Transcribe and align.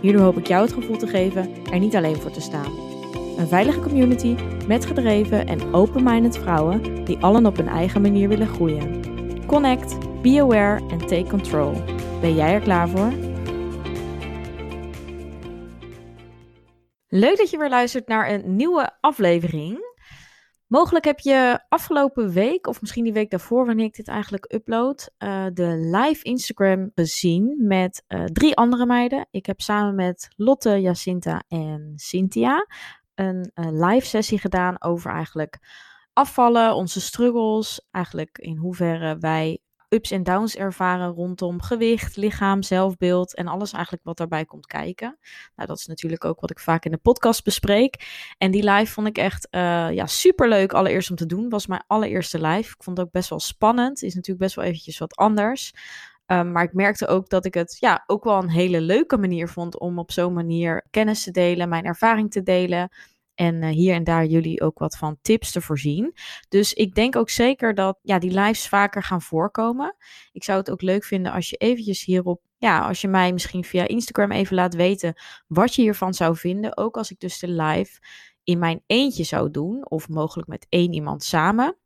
Hierdoor 0.00 0.22
hoop 0.22 0.38
ik 0.38 0.46
jou 0.46 0.62
het 0.62 0.72
gevoel 0.72 0.96
te 0.96 1.06
geven 1.06 1.64
er 1.72 1.78
niet 1.78 1.96
alleen 1.96 2.16
voor 2.16 2.30
te 2.30 2.40
staan. 2.40 2.72
Een 3.36 3.48
veilige 3.48 3.80
community 3.80 4.36
met 4.66 4.86
gedreven 4.86 5.46
en 5.46 5.74
open-minded 5.74 6.38
vrouwen 6.38 7.04
die 7.04 7.18
allen 7.18 7.46
op 7.46 7.56
hun 7.56 7.68
eigen 7.68 8.00
manier 8.00 8.28
willen 8.28 8.48
groeien. 8.48 9.02
Connect, 9.46 10.22
be 10.22 10.40
aware 10.40 10.80
en 10.90 10.98
take 10.98 11.26
control. 11.28 11.72
Ben 12.20 12.34
jij 12.34 12.52
er 12.52 12.60
klaar 12.60 12.88
voor? 12.88 13.12
Leuk 17.08 17.36
dat 17.36 17.50
je 17.50 17.58
weer 17.58 17.68
luistert 17.68 18.08
naar 18.08 18.30
een 18.30 18.56
nieuwe 18.56 18.90
aflevering. 19.00 19.89
Mogelijk 20.70 21.04
heb 21.04 21.20
je 21.20 21.60
afgelopen 21.68 22.30
week, 22.32 22.66
of 22.66 22.80
misschien 22.80 23.04
die 23.04 23.12
week 23.12 23.30
daarvoor, 23.30 23.66
wanneer 23.66 23.84
ik 23.84 23.96
dit 23.96 24.08
eigenlijk 24.08 24.52
upload, 24.54 25.10
uh, 25.18 25.46
de 25.52 25.66
live 25.66 26.22
Instagram 26.22 26.90
gezien 26.94 27.66
met 27.66 28.04
uh, 28.08 28.24
drie 28.24 28.56
andere 28.56 28.86
meiden. 28.86 29.26
Ik 29.30 29.46
heb 29.46 29.60
samen 29.60 29.94
met 29.94 30.28
Lotte, 30.36 30.80
Jacinta 30.80 31.42
en 31.48 31.92
Cynthia 31.96 32.66
een 33.14 33.50
uh, 33.54 33.88
live 33.88 34.06
sessie 34.06 34.38
gedaan 34.38 34.82
over 34.82 35.10
eigenlijk 35.10 35.58
afvallen, 36.12 36.74
onze 36.74 37.00
struggles, 37.00 37.88
eigenlijk 37.90 38.38
in 38.38 38.56
hoeverre 38.56 39.18
wij 39.18 39.58
ups 39.90 40.10
en 40.10 40.22
downs 40.22 40.56
ervaren 40.56 41.08
rondom 41.08 41.62
gewicht, 41.62 42.16
lichaam, 42.16 42.62
zelfbeeld 42.62 43.34
en 43.34 43.46
alles 43.46 43.72
eigenlijk 43.72 44.04
wat 44.04 44.16
daarbij 44.16 44.44
komt 44.44 44.66
kijken. 44.66 45.18
Nou, 45.56 45.68
dat 45.68 45.78
is 45.78 45.86
natuurlijk 45.86 46.24
ook 46.24 46.40
wat 46.40 46.50
ik 46.50 46.58
vaak 46.58 46.84
in 46.84 46.90
de 46.90 46.96
podcast 46.96 47.44
bespreek. 47.44 47.94
En 48.38 48.50
die 48.50 48.70
live 48.70 48.92
vond 48.92 49.06
ik 49.06 49.18
echt 49.18 49.48
uh, 49.50 49.60
ja, 49.90 50.06
super 50.06 50.48
leuk 50.48 50.72
allereerst 50.72 51.10
om 51.10 51.16
te 51.16 51.26
doen. 51.26 51.48
Was 51.48 51.66
mijn 51.66 51.84
allereerste 51.86 52.40
live. 52.40 52.74
Ik 52.74 52.82
vond 52.82 52.96
het 52.96 53.06
ook 53.06 53.12
best 53.12 53.28
wel 53.28 53.40
spannend. 53.40 54.02
Is 54.02 54.14
natuurlijk 54.14 54.44
best 54.44 54.54
wel 54.54 54.64
eventjes 54.64 54.98
wat 54.98 55.16
anders. 55.16 55.72
Um, 56.26 56.52
maar 56.52 56.62
ik 56.62 56.72
merkte 56.72 57.06
ook 57.06 57.28
dat 57.28 57.44
ik 57.44 57.54
het 57.54 57.76
ja, 57.80 58.04
ook 58.06 58.24
wel 58.24 58.42
een 58.42 58.50
hele 58.50 58.80
leuke 58.80 59.16
manier 59.16 59.48
vond 59.48 59.78
om 59.78 59.98
op 59.98 60.12
zo'n 60.12 60.32
manier 60.32 60.86
kennis 60.90 61.22
te 61.22 61.30
delen, 61.30 61.68
mijn 61.68 61.84
ervaring 61.84 62.30
te 62.30 62.42
delen. 62.42 62.88
En 63.40 63.62
uh, 63.62 63.68
hier 63.68 63.94
en 63.94 64.04
daar 64.04 64.26
jullie 64.26 64.60
ook 64.60 64.78
wat 64.78 64.96
van 64.96 65.18
tips 65.22 65.52
te 65.52 65.60
voorzien. 65.60 66.14
Dus 66.48 66.72
ik 66.72 66.94
denk 66.94 67.16
ook 67.16 67.30
zeker 67.30 67.74
dat 67.74 67.98
ja, 68.02 68.18
die 68.18 68.30
lives 68.30 68.68
vaker 68.68 69.02
gaan 69.02 69.22
voorkomen. 69.22 69.96
Ik 70.32 70.44
zou 70.44 70.58
het 70.58 70.70
ook 70.70 70.82
leuk 70.82 71.04
vinden 71.04 71.32
als 71.32 71.50
je 71.50 71.56
eventjes 71.56 72.04
hierop, 72.04 72.42
ja, 72.58 72.86
als 72.86 73.00
je 73.00 73.08
mij 73.08 73.32
misschien 73.32 73.64
via 73.64 73.86
Instagram 73.88 74.30
even 74.30 74.54
laat 74.54 74.74
weten 74.74 75.14
wat 75.46 75.74
je 75.74 75.82
hiervan 75.82 76.14
zou 76.14 76.36
vinden. 76.36 76.76
Ook 76.76 76.96
als 76.96 77.10
ik 77.10 77.20
dus 77.20 77.38
de 77.38 77.48
live 77.48 78.00
in 78.44 78.58
mijn 78.58 78.82
eentje 78.86 79.24
zou 79.24 79.50
doen, 79.50 79.90
of 79.90 80.08
mogelijk 80.08 80.48
met 80.48 80.66
één 80.68 80.92
iemand 80.92 81.24
samen. 81.24 81.76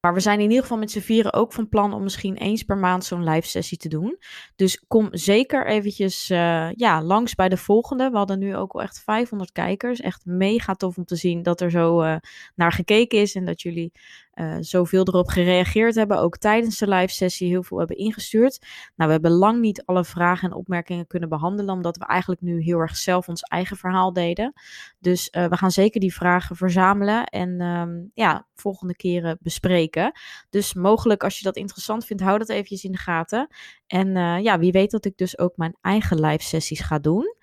Maar 0.00 0.14
we 0.14 0.20
zijn 0.20 0.40
in 0.40 0.48
ieder 0.48 0.62
geval 0.62 0.78
met 0.78 0.90
z'n 0.90 1.00
vieren 1.00 1.32
ook 1.32 1.52
van 1.52 1.68
plan 1.68 1.92
om 1.92 2.02
misschien 2.02 2.36
eens 2.36 2.62
per 2.62 2.76
maand 2.76 3.04
zo'n 3.04 3.28
live 3.28 3.48
sessie 3.48 3.78
te 3.78 3.88
doen. 3.88 4.18
Dus 4.56 4.84
kom 4.86 5.08
zeker 5.10 5.66
eventjes 5.66 6.30
uh, 6.30 6.72
ja, 6.72 7.02
langs 7.02 7.34
bij 7.34 7.48
de 7.48 7.56
volgende. 7.56 8.10
We 8.10 8.16
hadden 8.16 8.38
nu 8.38 8.56
ook 8.56 8.72
al 8.72 8.82
echt 8.82 9.02
500 9.02 9.52
kijkers. 9.52 10.00
Echt 10.00 10.24
mega 10.24 10.74
tof 10.74 10.96
om 10.96 11.04
te 11.04 11.16
zien 11.16 11.42
dat 11.42 11.60
er 11.60 11.70
zo 11.70 12.02
uh, 12.02 12.16
naar 12.54 12.72
gekeken 12.72 13.18
is 13.18 13.34
en 13.34 13.44
dat 13.44 13.62
jullie 13.62 13.92
uh, 14.40 14.56
zoveel 14.60 15.06
erop 15.06 15.28
gereageerd 15.28 15.94
hebben. 15.94 16.18
Ook 16.18 16.36
tijdens 16.36 16.78
de 16.78 16.88
live 16.88 17.12
sessie 17.12 17.48
heel 17.48 17.62
veel 17.62 17.78
hebben 17.78 17.96
ingestuurd. 17.96 18.66
Nou, 18.96 19.08
we 19.08 19.12
hebben 19.12 19.30
lang 19.30 19.60
niet 19.60 19.82
alle 19.84 20.04
vragen 20.04 20.50
en 20.50 20.56
opmerkingen 20.56 21.06
kunnen 21.06 21.28
behandelen, 21.28 21.74
omdat 21.74 21.96
we 21.96 22.06
eigenlijk 22.06 22.40
nu 22.40 22.62
heel 22.62 22.78
erg 22.78 22.96
zelf 22.96 23.28
ons 23.28 23.42
eigen 23.42 23.76
verhaal 23.76 24.12
deden. 24.12 24.52
Dus 24.98 25.28
uh, 25.32 25.46
we 25.46 25.56
gaan 25.56 25.70
zeker 25.70 26.00
die 26.00 26.14
vragen 26.14 26.56
verzamelen 26.56 27.24
en 27.24 27.60
um, 27.60 28.10
ja, 28.14 28.46
volgende 28.54 28.96
keren 28.96 29.38
bespreken. 29.40 30.12
Dus 30.50 30.74
mogelijk 30.74 31.24
als 31.24 31.38
je 31.38 31.44
dat 31.44 31.56
interessant 31.56 32.04
vindt, 32.04 32.22
hou 32.22 32.38
dat 32.38 32.48
eventjes 32.48 32.84
in 32.84 32.92
de 32.92 32.98
gaten. 32.98 33.48
En 33.86 34.16
uh, 34.16 34.42
ja, 34.42 34.58
wie 34.58 34.72
weet 34.72 34.90
dat 34.90 35.04
ik 35.04 35.16
dus 35.16 35.38
ook 35.38 35.56
mijn 35.56 35.76
eigen 35.80 36.20
live 36.20 36.44
sessies 36.44 36.80
ga 36.80 36.98
doen. 36.98 37.36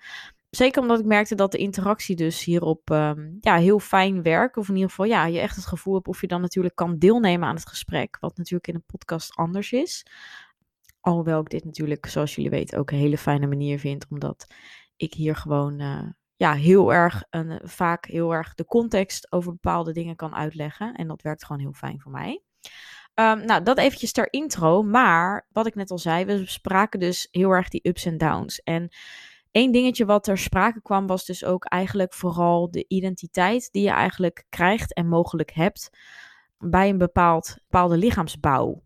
Zeker 0.56 0.82
omdat 0.82 0.98
ik 0.98 1.04
merkte 1.04 1.34
dat 1.34 1.52
de 1.52 1.58
interactie 1.58 2.16
dus 2.16 2.44
hierop 2.44 2.90
um, 2.90 3.38
ja, 3.40 3.56
heel 3.56 3.78
fijn 3.78 4.22
werkt. 4.22 4.56
Of 4.56 4.68
in 4.68 4.74
ieder 4.74 4.90
geval 4.90 5.06
ja, 5.06 5.26
je 5.26 5.38
echt 5.38 5.56
het 5.56 5.66
gevoel 5.66 5.94
hebt 5.94 6.08
of 6.08 6.20
je 6.20 6.26
dan 6.26 6.40
natuurlijk 6.40 6.74
kan 6.74 6.98
deelnemen 6.98 7.48
aan 7.48 7.54
het 7.54 7.68
gesprek. 7.68 8.16
Wat 8.20 8.36
natuurlijk 8.36 8.68
in 8.68 8.74
een 8.74 8.84
podcast 8.86 9.34
anders 9.34 9.72
is. 9.72 10.06
Alhoewel 11.00 11.40
ik 11.40 11.48
dit 11.48 11.64
natuurlijk, 11.64 12.06
zoals 12.06 12.34
jullie 12.34 12.50
weten, 12.50 12.78
ook 12.78 12.90
een 12.90 12.98
hele 12.98 13.18
fijne 13.18 13.46
manier 13.46 13.78
vind. 13.78 14.06
Omdat 14.08 14.46
ik 14.96 15.14
hier 15.14 15.36
gewoon 15.36 15.80
uh, 15.80 16.08
ja, 16.36 16.52
heel 16.52 16.92
erg, 16.92 17.24
een, 17.30 17.60
vaak 17.62 18.06
heel 18.06 18.34
erg 18.34 18.54
de 18.54 18.64
context 18.64 19.32
over 19.32 19.52
bepaalde 19.52 19.92
dingen 19.92 20.16
kan 20.16 20.34
uitleggen. 20.34 20.94
En 20.94 21.08
dat 21.08 21.22
werkt 21.22 21.44
gewoon 21.44 21.62
heel 21.62 21.72
fijn 21.72 22.00
voor 22.00 22.12
mij. 22.12 22.42
Um, 23.14 23.44
nou, 23.44 23.62
dat 23.62 23.78
eventjes 23.78 24.12
ter 24.12 24.32
intro. 24.32 24.82
Maar 24.82 25.46
wat 25.52 25.66
ik 25.66 25.74
net 25.74 25.90
al 25.90 25.98
zei, 25.98 26.24
we 26.24 26.46
spraken 26.46 27.00
dus 27.00 27.28
heel 27.30 27.50
erg 27.50 27.68
die 27.68 27.88
ups 27.88 28.04
en 28.04 28.18
downs. 28.18 28.62
En 28.62 28.90
Eén 29.56 29.72
dingetje 29.72 30.04
wat 30.04 30.24
ter 30.24 30.38
sprake 30.38 30.82
kwam 30.82 31.06
was 31.06 31.24
dus 31.24 31.44
ook 31.44 31.64
eigenlijk 31.64 32.14
vooral 32.14 32.70
de 32.70 32.84
identiteit 32.88 33.68
die 33.72 33.82
je 33.82 33.90
eigenlijk 33.90 34.44
krijgt 34.48 34.94
en 34.94 35.08
mogelijk 35.08 35.52
hebt 35.52 35.90
bij 36.58 36.88
een 36.88 36.98
bepaald, 36.98 37.56
bepaalde 37.68 37.96
lichaamsbouw. 37.96 38.82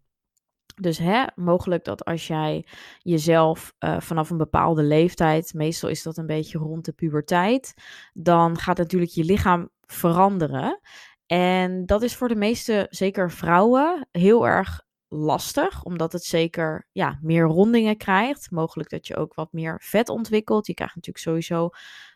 Dus 0.75 0.99
hè, 0.99 1.25
mogelijk 1.35 1.85
dat 1.85 2.05
als 2.05 2.27
jij 2.27 2.67
jezelf 2.99 3.73
uh, 3.79 4.01
vanaf 4.01 4.31
een 4.31 4.37
bepaalde 4.37 4.83
leeftijd, 4.83 5.55
meestal 5.55 5.89
is 5.89 6.03
dat 6.03 6.17
een 6.17 6.27
beetje 6.27 6.59
rond 6.59 6.85
de 6.85 6.93
puberteit, 6.93 7.75
dan 8.13 8.59
gaat 8.59 8.79
natuurlijk 8.79 9.13
je 9.13 9.25
lichaam 9.25 9.71
veranderen. 9.81 10.81
En 11.27 11.87
dat 11.87 12.03
is 12.03 12.17
voor 12.17 12.29
de 12.29 12.37
meeste, 12.37 12.87
zeker 12.91 13.31
vrouwen, 13.31 14.09
heel 14.11 14.47
erg 14.47 14.89
lastig, 15.13 15.85
omdat 15.85 16.13
het 16.13 16.25
zeker 16.25 16.87
ja, 16.93 17.19
meer 17.23 17.45
rondingen 17.45 17.97
krijgt. 17.97 18.51
Mogelijk 18.51 18.91
dat 18.91 19.07
je 19.07 19.17
ook 19.17 19.35
wat 19.35 19.53
meer 19.53 19.81
vet 19.83 20.09
ontwikkelt. 20.09 20.67
Je 20.67 20.75
krijgt 20.75 20.95
natuurlijk 20.95 21.25
sowieso 21.25 21.71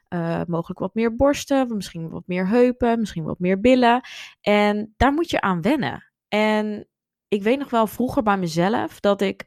uh, 0.09 0.41
mogelijk 0.47 0.81
wat 0.81 0.95
meer 0.95 1.17
borsten, 1.17 1.77
misschien 1.77 2.09
wat 2.09 2.27
meer 2.27 2.49
heupen, 2.49 2.99
misschien 2.99 3.25
wat 3.25 3.39
meer 3.39 3.61
billen. 3.61 4.01
En 4.41 4.95
daar 4.97 5.13
moet 5.13 5.31
je 5.31 5.41
aan 5.41 5.63
wennen. 5.63 6.13
En 6.29 6.89
ik 7.29 7.43
weet 7.43 7.59
nog 7.59 7.71
wel 7.71 7.87
vroeger 7.87 8.23
bij 8.23 8.39
mezelf 8.39 9.01
dat 9.01 9.21
ik, 9.21 9.45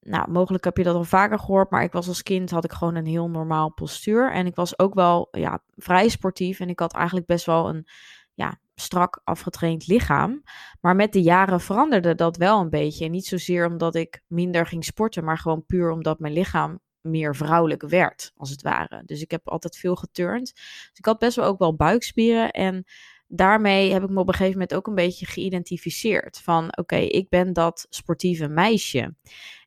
nou, 0.00 0.30
mogelijk 0.30 0.64
heb 0.64 0.76
je 0.76 0.84
dat 0.84 0.94
al 0.94 1.04
vaker 1.04 1.38
gehoord, 1.38 1.70
maar 1.70 1.82
ik 1.82 1.92
was 1.92 2.08
als 2.08 2.22
kind, 2.22 2.50
had 2.50 2.64
ik 2.64 2.72
gewoon 2.72 2.94
een 2.94 3.06
heel 3.06 3.30
normaal 3.30 3.72
postuur. 3.72 4.32
En 4.32 4.46
ik 4.46 4.54
was 4.54 4.78
ook 4.78 4.94
wel, 4.94 5.28
ja, 5.30 5.62
vrij 5.76 6.08
sportief 6.08 6.60
en 6.60 6.68
ik 6.68 6.78
had 6.78 6.92
eigenlijk 6.92 7.26
best 7.26 7.46
wel 7.46 7.68
een, 7.68 7.86
ja, 8.34 8.58
strak 8.74 9.20
afgetraind 9.24 9.86
lichaam. 9.86 10.42
Maar 10.80 10.96
met 10.96 11.12
de 11.12 11.22
jaren 11.22 11.60
veranderde 11.60 12.14
dat 12.14 12.36
wel 12.36 12.60
een 12.60 12.70
beetje. 12.70 13.08
niet 13.08 13.26
zozeer 13.26 13.66
omdat 13.66 13.94
ik 13.94 14.22
minder 14.26 14.66
ging 14.66 14.84
sporten, 14.84 15.24
maar 15.24 15.38
gewoon 15.38 15.66
puur 15.66 15.90
omdat 15.90 16.18
mijn 16.18 16.32
lichaam 16.32 16.80
meer 17.00 17.36
vrouwelijk 17.36 17.82
werd, 17.88 18.32
als 18.36 18.50
het 18.50 18.62
ware. 18.62 19.02
Dus 19.06 19.20
ik 19.22 19.30
heb 19.30 19.48
altijd 19.48 19.76
veel 19.76 19.96
geturnd. 19.96 20.52
Dus 20.54 20.90
ik 20.98 21.04
had 21.04 21.18
best 21.18 21.36
wel 21.36 21.44
ook 21.44 21.58
wel 21.58 21.76
buikspieren. 21.76 22.50
En 22.50 22.84
daarmee 23.26 23.92
heb 23.92 24.02
ik 24.02 24.10
me 24.10 24.20
op 24.20 24.28
een 24.28 24.34
gegeven 24.34 24.58
moment 24.58 24.74
ook 24.74 24.86
een 24.86 24.94
beetje 24.94 25.26
geïdentificeerd. 25.26 26.40
Van 26.40 26.76
oké, 26.76 26.96
ik 26.96 27.28
ben 27.28 27.52
dat 27.52 27.86
sportieve 27.88 28.48
meisje. 28.48 29.14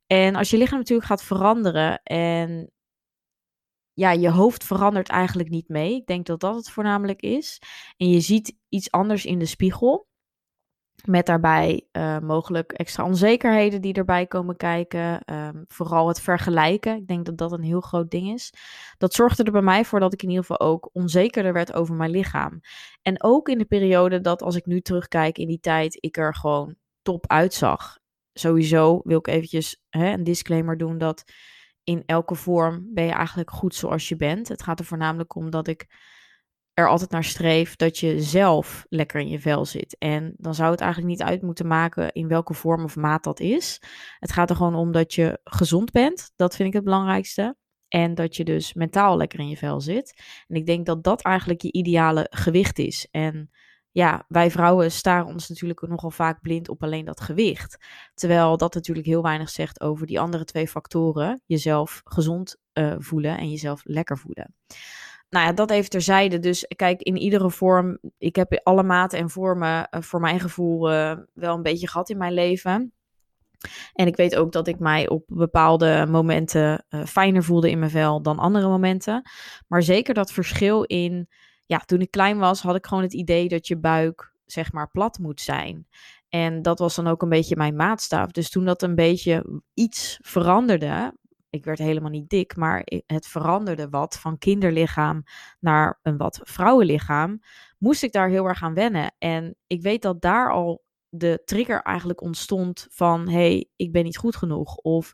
En 0.07 0.35
als 0.35 0.49
je 0.49 0.57
lichaam 0.57 0.77
natuurlijk 0.77 1.07
gaat 1.07 1.23
veranderen 1.23 2.01
en 2.03 2.71
ja, 3.97 4.11
je 4.11 4.29
hoofd 4.29 4.63
verandert 4.63 5.09
eigenlijk 5.09 5.49
niet 5.49 5.69
mee. 5.69 5.95
Ik 5.95 6.05
denk 6.05 6.25
dat 6.25 6.39
dat 6.39 6.55
het 6.55 6.69
voornamelijk 6.69 7.21
is. 7.21 7.61
En 7.97 8.09
je 8.09 8.19
ziet 8.19 8.57
iets 8.69 8.91
anders 8.91 9.25
in 9.25 9.39
de 9.39 9.45
spiegel. 9.45 10.07
Met 11.05 11.25
daarbij 11.25 11.87
uh, 11.91 12.19
mogelijk 12.19 12.71
extra 12.71 13.05
onzekerheden 13.05 13.81
die 13.81 13.93
erbij 13.93 14.27
komen 14.27 14.55
kijken. 14.57 15.33
Um, 15.33 15.65
vooral 15.67 16.07
het 16.07 16.21
vergelijken. 16.21 16.95
Ik 16.95 17.07
denk 17.07 17.25
dat 17.25 17.37
dat 17.37 17.51
een 17.51 17.63
heel 17.63 17.81
groot 17.81 18.11
ding 18.11 18.33
is. 18.33 18.53
Dat 18.97 19.13
zorgde 19.13 19.43
er 19.43 19.51
bij 19.51 19.61
mij 19.61 19.85
voor 19.85 19.99
dat 19.99 20.13
ik 20.13 20.23
in 20.23 20.29
ieder 20.29 20.45
geval 20.45 20.67
ook 20.67 20.89
onzekerder 20.93 21.53
werd 21.53 21.73
over 21.73 21.95
mijn 21.95 22.11
lichaam. 22.11 22.59
En 23.01 23.23
ook 23.23 23.49
in 23.49 23.57
de 23.57 23.65
periode 23.65 24.21
dat 24.21 24.41
als 24.41 24.55
ik 24.55 24.65
nu 24.65 24.81
terugkijk 24.81 25.37
in 25.37 25.47
die 25.47 25.59
tijd, 25.59 25.97
ik 25.99 26.17
er 26.17 26.35
gewoon 26.35 26.75
top 27.01 27.27
uitzag. 27.27 27.99
Sowieso 28.33 29.01
wil 29.03 29.17
ik 29.17 29.27
eventjes 29.27 29.81
hè, 29.89 30.11
een 30.11 30.23
disclaimer 30.23 30.77
doen 30.77 30.97
dat 30.97 31.23
in 31.87 32.03
elke 32.05 32.35
vorm 32.35 32.89
ben 32.93 33.05
je 33.05 33.11
eigenlijk 33.11 33.51
goed 33.51 33.75
zoals 33.75 34.09
je 34.09 34.15
bent. 34.15 34.47
Het 34.47 34.63
gaat 34.63 34.79
er 34.79 34.85
voornamelijk 34.85 35.35
om 35.35 35.49
dat 35.49 35.67
ik 35.67 35.87
er 36.73 36.89
altijd 36.89 37.09
naar 37.09 37.23
streef 37.23 37.75
dat 37.75 37.97
je 37.97 38.21
zelf 38.21 38.85
lekker 38.89 39.19
in 39.19 39.29
je 39.29 39.39
vel 39.39 39.65
zit. 39.65 39.95
En 39.97 40.33
dan 40.37 40.55
zou 40.55 40.71
het 40.71 40.81
eigenlijk 40.81 41.11
niet 41.11 41.27
uit 41.27 41.41
moeten 41.41 41.67
maken 41.67 42.11
in 42.11 42.27
welke 42.27 42.53
vorm 42.53 42.83
of 42.83 42.95
maat 42.95 43.23
dat 43.23 43.39
is. 43.39 43.81
Het 44.19 44.31
gaat 44.31 44.49
er 44.49 44.55
gewoon 44.55 44.75
om 44.75 44.91
dat 44.91 45.13
je 45.13 45.39
gezond 45.43 45.91
bent. 45.91 46.31
Dat 46.35 46.55
vind 46.55 46.67
ik 46.67 46.73
het 46.73 46.83
belangrijkste. 46.83 47.55
En 47.87 48.15
dat 48.15 48.35
je 48.35 48.43
dus 48.43 48.73
mentaal 48.73 49.17
lekker 49.17 49.39
in 49.39 49.49
je 49.49 49.57
vel 49.57 49.81
zit. 49.81 50.21
En 50.47 50.55
ik 50.55 50.65
denk 50.65 50.85
dat 50.85 51.03
dat 51.03 51.21
eigenlijk 51.21 51.61
je 51.61 51.71
ideale 51.71 52.27
gewicht 52.29 52.79
is. 52.79 53.07
En 53.11 53.49
ja, 53.97 54.25
wij 54.27 54.51
vrouwen 54.51 54.91
staren 54.91 55.25
ons 55.25 55.49
natuurlijk 55.49 55.81
nogal 55.81 56.11
vaak 56.11 56.41
blind 56.41 56.69
op 56.69 56.83
alleen 56.83 57.05
dat 57.05 57.21
gewicht. 57.21 57.77
Terwijl 58.13 58.57
dat 58.57 58.73
natuurlijk 58.73 59.07
heel 59.07 59.21
weinig 59.21 59.49
zegt 59.49 59.81
over 59.81 60.07
die 60.07 60.19
andere 60.19 60.43
twee 60.43 60.67
factoren. 60.67 61.41
Jezelf 61.45 62.01
gezond 62.03 62.55
uh, 62.73 62.95
voelen 62.97 63.37
en 63.37 63.49
jezelf 63.49 63.81
lekker 63.83 64.17
voelen. 64.17 64.55
Nou 65.29 65.45
ja, 65.45 65.53
dat 65.53 65.71
even 65.71 65.89
terzijde. 65.89 66.39
Dus 66.39 66.65
kijk, 66.75 67.01
in 67.01 67.17
iedere 67.17 67.51
vorm, 67.51 67.99
ik 68.17 68.35
heb 68.35 68.59
alle 68.63 68.83
maten 68.83 69.19
en 69.19 69.29
vormen 69.29 69.87
uh, 69.91 70.01
voor 70.01 70.19
mijn 70.19 70.39
gevoel 70.39 70.91
uh, 70.91 71.17
wel 71.33 71.55
een 71.55 71.63
beetje 71.63 71.87
gehad 71.87 72.09
in 72.09 72.17
mijn 72.17 72.33
leven. 72.33 72.93
En 73.93 74.07
ik 74.07 74.15
weet 74.15 74.35
ook 74.35 74.51
dat 74.51 74.67
ik 74.67 74.79
mij 74.79 75.09
op 75.09 75.23
bepaalde 75.27 76.05
momenten 76.09 76.85
fijner 77.05 77.43
voelde 77.43 77.69
in 77.69 77.79
mijn 77.79 77.91
vel 77.91 78.21
dan 78.21 78.39
andere 78.39 78.67
momenten. 78.67 79.29
Maar 79.67 79.83
zeker 79.83 80.13
dat 80.13 80.31
verschil 80.31 80.83
in, 80.83 81.27
ja, 81.67 81.77
toen 81.77 82.01
ik 82.01 82.11
klein 82.11 82.37
was, 82.37 82.61
had 82.61 82.75
ik 82.75 82.85
gewoon 82.85 83.03
het 83.03 83.13
idee 83.13 83.47
dat 83.47 83.67
je 83.67 83.77
buik, 83.77 84.33
zeg 84.45 84.71
maar, 84.71 84.91
plat 84.91 85.19
moet 85.19 85.41
zijn. 85.41 85.87
En 86.29 86.61
dat 86.61 86.79
was 86.79 86.95
dan 86.95 87.07
ook 87.07 87.21
een 87.21 87.29
beetje 87.29 87.55
mijn 87.55 87.75
maatstaf. 87.75 88.31
Dus 88.31 88.49
toen 88.49 88.65
dat 88.65 88.81
een 88.81 88.95
beetje 88.95 89.61
iets 89.73 90.17
veranderde, 90.21 91.13
ik 91.49 91.65
werd 91.65 91.79
helemaal 91.79 92.09
niet 92.09 92.29
dik, 92.29 92.55
maar 92.55 92.83
het 93.05 93.27
veranderde 93.27 93.89
wat 93.89 94.19
van 94.19 94.37
kinderlichaam 94.37 95.23
naar 95.59 95.99
een 96.01 96.17
wat 96.17 96.39
vrouwenlichaam, 96.43 97.39
moest 97.77 98.03
ik 98.03 98.11
daar 98.11 98.29
heel 98.29 98.45
erg 98.45 98.63
aan 98.63 98.73
wennen. 98.73 99.15
En 99.17 99.55
ik 99.67 99.81
weet 99.81 100.01
dat 100.01 100.21
daar 100.21 100.51
al 100.51 100.85
de 101.09 101.41
trigger 101.45 101.81
eigenlijk 101.81 102.21
ontstond 102.21 102.87
van, 102.89 103.29
hey, 103.29 103.69
ik 103.75 103.91
ben 103.91 104.03
niet 104.03 104.17
goed 104.17 104.35
genoeg. 104.35 104.75
Of, 104.75 105.13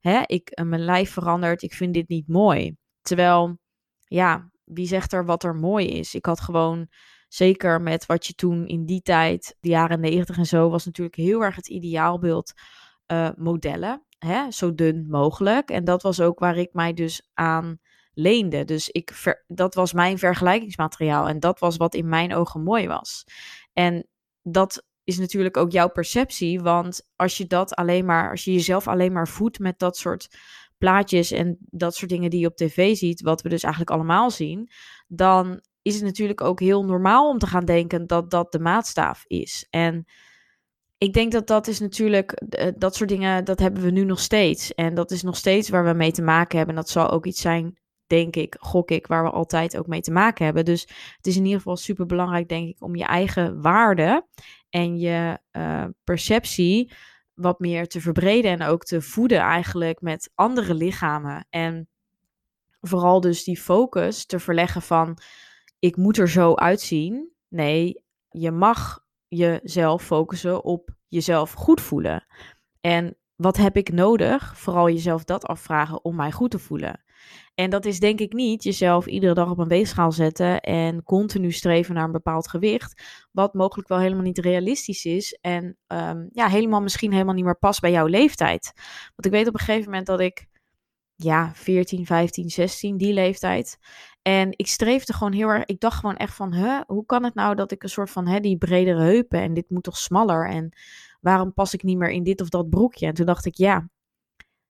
hè, 0.00 0.22
ik, 0.26 0.50
eh, 0.50 0.64
mijn 0.64 0.84
lijf 0.84 1.12
verandert, 1.12 1.62
ik 1.62 1.74
vind 1.74 1.94
dit 1.94 2.08
niet 2.08 2.28
mooi. 2.28 2.76
Terwijl, 3.00 3.58
ja, 4.04 4.50
wie 4.74 4.86
zegt 4.86 5.12
er 5.12 5.24
wat 5.24 5.44
er 5.44 5.54
mooi 5.54 5.86
is? 5.88 6.14
Ik 6.14 6.26
had 6.26 6.40
gewoon, 6.40 6.88
zeker 7.34 7.80
met 7.80 8.06
wat 8.06 8.26
je 8.26 8.34
toen 8.34 8.66
in 8.66 8.86
die 8.86 9.02
tijd, 9.02 9.56
de 9.60 9.68
jaren 9.68 10.00
negentig 10.00 10.36
en 10.36 10.46
zo, 10.46 10.70
was 10.70 10.84
natuurlijk 10.84 11.16
heel 11.16 11.40
erg 11.40 11.56
het 11.56 11.68
ideaalbeeld 11.68 12.52
uh, 13.12 13.28
modellen. 13.36 14.02
Hè, 14.18 14.50
zo 14.50 14.74
dun 14.74 15.06
mogelijk. 15.08 15.70
En 15.70 15.84
dat 15.84 16.02
was 16.02 16.20
ook 16.20 16.38
waar 16.38 16.56
ik 16.56 16.72
mij 16.72 16.92
dus 16.92 17.30
aan 17.34 17.78
leende. 18.12 18.64
Dus 18.64 18.88
ik 18.88 19.36
dat 19.46 19.74
was 19.74 19.92
mijn 19.92 20.18
vergelijkingsmateriaal. 20.18 21.28
En 21.28 21.40
dat 21.40 21.58
was 21.58 21.76
wat 21.76 21.94
in 21.94 22.08
mijn 22.08 22.34
ogen 22.34 22.62
mooi 22.62 22.86
was. 22.86 23.24
En 23.72 24.06
dat 24.42 24.84
is 25.04 25.18
natuurlijk 25.18 25.56
ook 25.56 25.70
jouw 25.70 25.88
perceptie. 25.88 26.60
Want 26.60 27.08
als 27.16 27.36
je 27.36 27.46
dat 27.46 27.74
alleen 27.74 28.04
maar, 28.04 28.30
als 28.30 28.44
je 28.44 28.52
jezelf 28.52 28.88
alleen 28.88 29.12
maar 29.12 29.28
voedt 29.28 29.58
met 29.58 29.78
dat 29.78 29.96
soort 29.96 30.28
plaatjes 30.84 31.30
en 31.30 31.58
dat 31.60 31.94
soort 31.94 32.10
dingen 32.10 32.30
die 32.30 32.40
je 32.40 32.46
op 32.46 32.56
tv 32.56 32.96
ziet, 32.96 33.20
wat 33.20 33.42
we 33.42 33.48
dus 33.48 33.62
eigenlijk 33.62 33.92
allemaal 33.94 34.30
zien, 34.30 34.70
dan 35.06 35.60
is 35.82 35.94
het 35.94 36.04
natuurlijk 36.04 36.40
ook 36.40 36.60
heel 36.60 36.84
normaal 36.84 37.28
om 37.28 37.38
te 37.38 37.46
gaan 37.46 37.64
denken 37.64 38.06
dat 38.06 38.30
dat 38.30 38.52
de 38.52 38.58
maatstaaf 38.58 39.24
is. 39.26 39.66
En 39.70 40.04
ik 40.98 41.12
denk 41.12 41.32
dat 41.32 41.46
dat 41.46 41.66
is 41.66 41.80
natuurlijk, 41.80 42.32
eh, 42.32 42.72
dat 42.76 42.94
soort 42.94 43.08
dingen, 43.08 43.44
dat 43.44 43.58
hebben 43.58 43.82
we 43.82 43.90
nu 43.90 44.04
nog 44.04 44.20
steeds. 44.20 44.74
En 44.74 44.94
dat 44.94 45.10
is 45.10 45.22
nog 45.22 45.36
steeds 45.36 45.68
waar 45.68 45.84
we 45.84 45.92
mee 45.92 46.12
te 46.12 46.22
maken 46.22 46.56
hebben. 46.56 46.76
En 46.76 46.80
dat 46.80 46.90
zal 46.90 47.10
ook 47.10 47.26
iets 47.26 47.40
zijn, 47.40 47.78
denk 48.06 48.36
ik, 48.36 48.56
gok 48.58 48.90
ik, 48.90 49.06
waar 49.06 49.24
we 49.24 49.30
altijd 49.30 49.76
ook 49.76 49.86
mee 49.86 50.00
te 50.00 50.12
maken 50.12 50.44
hebben. 50.44 50.64
Dus 50.64 50.80
het 51.16 51.26
is 51.26 51.36
in 51.36 51.44
ieder 51.44 51.58
geval 51.58 51.76
super 51.76 52.06
belangrijk, 52.06 52.48
denk 52.48 52.68
ik, 52.68 52.82
om 52.82 52.96
je 52.96 53.04
eigen 53.04 53.62
waarde 53.62 54.26
en 54.70 54.98
je 54.98 55.38
uh, 55.52 55.84
perceptie 56.04 56.92
wat 57.34 57.58
meer 57.58 57.88
te 57.88 58.00
verbreden 58.00 58.50
en 58.50 58.62
ook 58.62 58.84
te 58.84 59.02
voeden 59.02 59.38
eigenlijk 59.38 60.00
met 60.00 60.30
andere 60.34 60.74
lichamen. 60.74 61.46
En 61.50 61.88
vooral 62.80 63.20
dus 63.20 63.44
die 63.44 63.58
focus 63.60 64.26
te 64.26 64.38
verleggen 64.38 64.82
van 64.82 65.18
ik 65.78 65.96
moet 65.96 66.18
er 66.18 66.28
zo 66.28 66.54
uitzien. 66.54 67.32
Nee, 67.48 68.02
je 68.28 68.50
mag 68.50 69.04
jezelf 69.28 70.02
focussen 70.02 70.64
op 70.64 70.94
jezelf 71.08 71.52
goed 71.52 71.80
voelen. 71.80 72.26
En 72.80 73.16
wat 73.36 73.56
heb 73.56 73.76
ik 73.76 73.92
nodig? 73.92 74.58
Vooral 74.58 74.88
jezelf 74.88 75.24
dat 75.24 75.46
afvragen 75.46 76.04
om 76.04 76.16
mij 76.16 76.32
goed 76.32 76.50
te 76.50 76.58
voelen. 76.58 77.03
En 77.54 77.70
dat 77.70 77.84
is 77.84 78.00
denk 78.00 78.20
ik 78.20 78.32
niet 78.32 78.62
jezelf 78.62 79.06
iedere 79.06 79.34
dag 79.34 79.50
op 79.50 79.58
een 79.58 79.68
weegschaal 79.68 80.12
zetten 80.12 80.60
en 80.60 81.02
continu 81.02 81.52
streven 81.52 81.94
naar 81.94 82.04
een 82.04 82.12
bepaald 82.12 82.48
gewicht. 82.48 83.02
Wat 83.32 83.54
mogelijk 83.54 83.88
wel 83.88 83.98
helemaal 83.98 84.22
niet 84.22 84.38
realistisch 84.38 85.04
is. 85.04 85.38
En 85.40 85.76
um, 85.86 86.28
ja, 86.32 86.48
helemaal 86.48 86.80
misschien 86.80 87.12
helemaal 87.12 87.34
niet 87.34 87.44
meer 87.44 87.58
past 87.58 87.80
bij 87.80 87.90
jouw 87.90 88.06
leeftijd. 88.06 88.72
Want 89.04 89.26
ik 89.26 89.30
weet 89.30 89.48
op 89.48 89.54
een 89.54 89.60
gegeven 89.60 89.84
moment 89.84 90.06
dat 90.06 90.20
ik, 90.20 90.46
ja, 91.14 91.52
14, 91.54 92.06
15, 92.06 92.50
16, 92.50 92.96
die 92.96 93.12
leeftijd. 93.12 93.78
En 94.22 94.48
ik 94.50 94.66
streefde 94.66 95.12
gewoon 95.12 95.32
heel 95.32 95.48
erg. 95.48 95.64
Ik 95.64 95.80
dacht 95.80 95.98
gewoon 95.98 96.16
echt 96.16 96.34
van, 96.34 96.52
hè, 96.52 96.80
hoe 96.86 97.06
kan 97.06 97.24
het 97.24 97.34
nou 97.34 97.54
dat 97.54 97.72
ik 97.72 97.82
een 97.82 97.88
soort 97.88 98.10
van, 98.10 98.26
hè, 98.26 98.40
die 98.40 98.58
bredere 98.58 99.00
heupen 99.02 99.40
en 99.40 99.54
dit 99.54 99.70
moet 99.70 99.82
toch 99.82 99.96
smaller? 99.96 100.48
En 100.48 100.76
waarom 101.20 101.54
pas 101.54 101.74
ik 101.74 101.82
niet 101.82 101.98
meer 101.98 102.10
in 102.10 102.22
dit 102.22 102.40
of 102.40 102.48
dat 102.48 102.70
broekje? 102.70 103.06
En 103.06 103.14
toen 103.14 103.26
dacht 103.26 103.46
ik, 103.46 103.54
ja, 103.54 103.88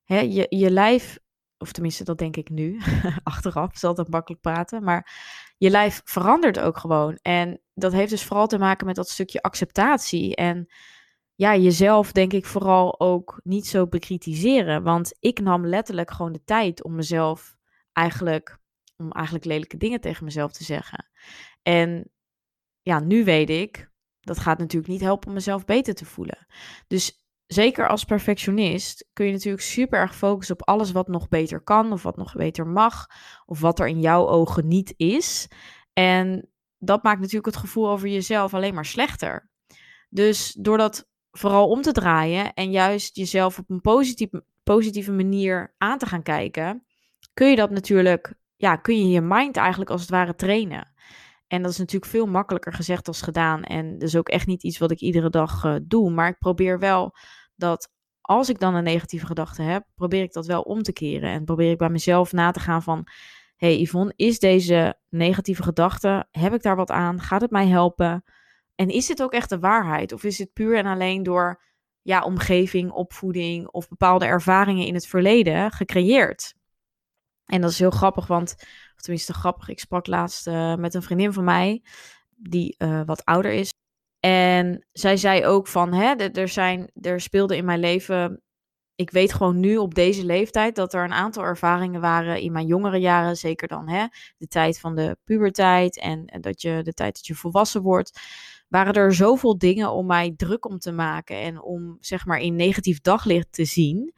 hè, 0.04 0.20
je, 0.20 0.46
je 0.48 0.70
lijf 0.70 1.18
of 1.64 1.72
tenminste, 1.72 2.04
dat 2.04 2.18
denk 2.18 2.36
ik 2.36 2.48
nu. 2.48 2.80
Achteraf 3.22 3.74
is 3.74 3.84
altijd 3.84 4.08
makkelijk 4.08 4.42
praten. 4.42 4.84
Maar 4.84 5.12
je 5.58 5.70
lijf 5.70 6.00
verandert 6.04 6.58
ook 6.58 6.78
gewoon. 6.78 7.18
En 7.22 7.60
dat 7.74 7.92
heeft 7.92 8.10
dus 8.10 8.24
vooral 8.24 8.46
te 8.46 8.58
maken 8.58 8.86
met 8.86 8.96
dat 8.96 9.08
stukje 9.08 9.42
acceptatie. 9.42 10.36
En 10.36 10.66
ja, 11.34 11.56
jezelf 11.56 12.12
denk 12.12 12.32
ik 12.32 12.46
vooral 12.46 13.00
ook 13.00 13.40
niet 13.44 13.66
zo 13.66 13.86
bekritiseren. 13.86 14.82
Want 14.82 15.16
ik 15.20 15.40
nam 15.40 15.66
letterlijk 15.66 16.10
gewoon 16.10 16.32
de 16.32 16.44
tijd 16.44 16.84
om 16.84 16.94
mezelf 16.94 17.56
eigenlijk, 17.92 18.58
om 18.96 19.12
eigenlijk 19.12 19.44
lelijke 19.44 19.76
dingen 19.76 20.00
tegen 20.00 20.24
mezelf 20.24 20.52
te 20.52 20.64
zeggen. 20.64 21.08
En 21.62 22.10
ja, 22.82 23.00
nu 23.00 23.24
weet 23.24 23.50
ik, 23.50 23.90
dat 24.20 24.38
gaat 24.38 24.58
natuurlijk 24.58 24.92
niet 24.92 25.00
helpen 25.00 25.28
om 25.28 25.34
mezelf 25.34 25.64
beter 25.64 25.94
te 25.94 26.04
voelen. 26.04 26.46
Dus 26.86 27.23
zeker 27.46 27.88
als 27.88 28.04
perfectionist 28.04 29.08
kun 29.12 29.26
je 29.26 29.32
natuurlijk 29.32 29.62
super 29.62 29.98
erg 29.98 30.16
focussen 30.16 30.54
op 30.54 30.68
alles 30.68 30.92
wat 30.92 31.08
nog 31.08 31.28
beter 31.28 31.60
kan 31.60 31.92
of 31.92 32.02
wat 32.02 32.16
nog 32.16 32.34
beter 32.34 32.66
mag 32.66 33.06
of 33.46 33.60
wat 33.60 33.78
er 33.80 33.86
in 33.86 34.00
jouw 34.00 34.28
ogen 34.28 34.68
niet 34.68 34.94
is. 34.96 35.48
En 35.92 36.48
dat 36.78 37.02
maakt 37.02 37.20
natuurlijk 37.20 37.46
het 37.46 37.56
gevoel 37.56 37.88
over 37.88 38.08
jezelf 38.08 38.54
alleen 38.54 38.74
maar 38.74 38.84
slechter. 38.84 39.50
Dus 40.08 40.52
door 40.52 40.78
dat 40.78 41.08
vooral 41.30 41.68
om 41.68 41.82
te 41.82 41.92
draaien 41.92 42.54
en 42.54 42.70
juist 42.70 43.16
jezelf 43.16 43.58
op 43.58 43.70
een 43.70 43.80
positieve, 43.80 44.44
positieve 44.62 45.12
manier 45.12 45.74
aan 45.78 45.98
te 45.98 46.06
gaan 46.06 46.22
kijken, 46.22 46.84
kun 47.34 47.50
je 47.50 47.56
dat 47.56 47.70
natuurlijk, 47.70 48.34
ja, 48.56 48.76
kun 48.76 48.98
je 48.98 49.08
je 49.08 49.20
mind 49.20 49.56
eigenlijk 49.56 49.90
als 49.90 50.00
het 50.00 50.10
ware 50.10 50.34
trainen. 50.34 50.93
En 51.46 51.62
dat 51.62 51.70
is 51.70 51.78
natuurlijk 51.78 52.10
veel 52.10 52.26
makkelijker 52.26 52.72
gezegd 52.72 53.08
als 53.08 53.22
gedaan. 53.22 53.62
En 53.62 53.98
is 53.98 54.16
ook 54.16 54.28
echt 54.28 54.46
niet 54.46 54.62
iets 54.62 54.78
wat 54.78 54.90
ik 54.90 55.00
iedere 55.00 55.30
dag 55.30 55.64
uh, 55.64 55.76
doe. 55.82 56.10
Maar 56.10 56.28
ik 56.28 56.38
probeer 56.38 56.78
wel 56.78 57.16
dat 57.54 57.92
als 58.20 58.48
ik 58.48 58.58
dan 58.58 58.74
een 58.74 58.84
negatieve 58.84 59.26
gedachte 59.26 59.62
heb, 59.62 59.86
probeer 59.94 60.22
ik 60.22 60.32
dat 60.32 60.46
wel 60.46 60.62
om 60.62 60.82
te 60.82 60.92
keren. 60.92 61.30
En 61.30 61.44
probeer 61.44 61.70
ik 61.70 61.78
bij 61.78 61.88
mezelf 61.88 62.32
na 62.32 62.50
te 62.50 62.60
gaan 62.60 62.82
van... 62.82 63.06
hey 63.56 63.80
Yvonne, 63.80 64.12
is 64.16 64.38
deze 64.38 64.98
negatieve 65.08 65.62
gedachte, 65.62 66.26
heb 66.30 66.54
ik 66.54 66.62
daar 66.62 66.76
wat 66.76 66.90
aan? 66.90 67.20
Gaat 67.20 67.40
het 67.40 67.50
mij 67.50 67.66
helpen? 67.66 68.24
En 68.74 68.88
is 68.88 69.06
dit 69.06 69.22
ook 69.22 69.32
echt 69.32 69.48
de 69.48 69.58
waarheid? 69.58 70.12
Of 70.12 70.24
is 70.24 70.38
het 70.38 70.52
puur 70.52 70.76
en 70.76 70.86
alleen 70.86 71.22
door 71.22 71.62
ja, 72.02 72.22
omgeving, 72.22 72.90
opvoeding 72.90 73.68
of 73.68 73.88
bepaalde 73.88 74.26
ervaringen 74.26 74.86
in 74.86 74.94
het 74.94 75.06
verleden 75.06 75.70
gecreëerd? 75.70 76.54
En 77.44 77.60
dat 77.60 77.70
is 77.70 77.78
heel 77.78 77.90
grappig, 77.90 78.26
want, 78.26 78.56
tenminste 79.04 79.32
grappig, 79.32 79.68
ik 79.68 79.78
sprak 79.78 80.06
laatst 80.06 80.46
uh, 80.46 80.74
met 80.74 80.94
een 80.94 81.02
vriendin 81.02 81.32
van 81.32 81.44
mij, 81.44 81.82
die 82.36 82.74
uh, 82.78 83.02
wat 83.04 83.24
ouder 83.24 83.52
is. 83.52 83.72
En 84.20 84.86
zij 84.92 85.16
zei 85.16 85.46
ook 85.46 85.66
van, 85.66 85.92
hè, 85.92 86.14
er, 86.14 86.48
zijn, 86.48 86.90
er 87.00 87.20
speelde 87.20 87.56
in 87.56 87.64
mijn 87.64 87.80
leven, 87.80 88.42
ik 88.94 89.10
weet 89.10 89.32
gewoon 89.32 89.60
nu 89.60 89.76
op 89.76 89.94
deze 89.94 90.24
leeftijd 90.24 90.76
dat 90.76 90.94
er 90.94 91.04
een 91.04 91.12
aantal 91.12 91.42
ervaringen 91.42 92.00
waren 92.00 92.40
in 92.40 92.52
mijn 92.52 92.66
jongere 92.66 92.98
jaren, 92.98 93.36
zeker 93.36 93.68
dan 93.68 93.88
hè, 93.88 94.06
de 94.36 94.46
tijd 94.46 94.80
van 94.80 94.94
de 94.94 95.16
puberteit 95.24 95.98
en, 95.98 96.26
dat 96.40 96.62
je 96.62 96.80
de 96.82 96.92
tijd 96.92 97.14
dat 97.14 97.26
je 97.26 97.34
volwassen 97.34 97.82
wordt, 97.82 98.20
waren 98.68 98.92
er 98.92 99.14
zoveel 99.14 99.58
dingen 99.58 99.90
om 99.90 100.06
mij 100.06 100.34
druk 100.36 100.66
om 100.66 100.78
te 100.78 100.92
maken 100.92 101.36
en 101.40 101.62
om 101.62 101.96
zeg 102.00 102.26
maar 102.26 102.38
in 102.38 102.56
negatief 102.56 103.00
daglicht 103.00 103.52
te 103.52 103.64
zien. 103.64 104.14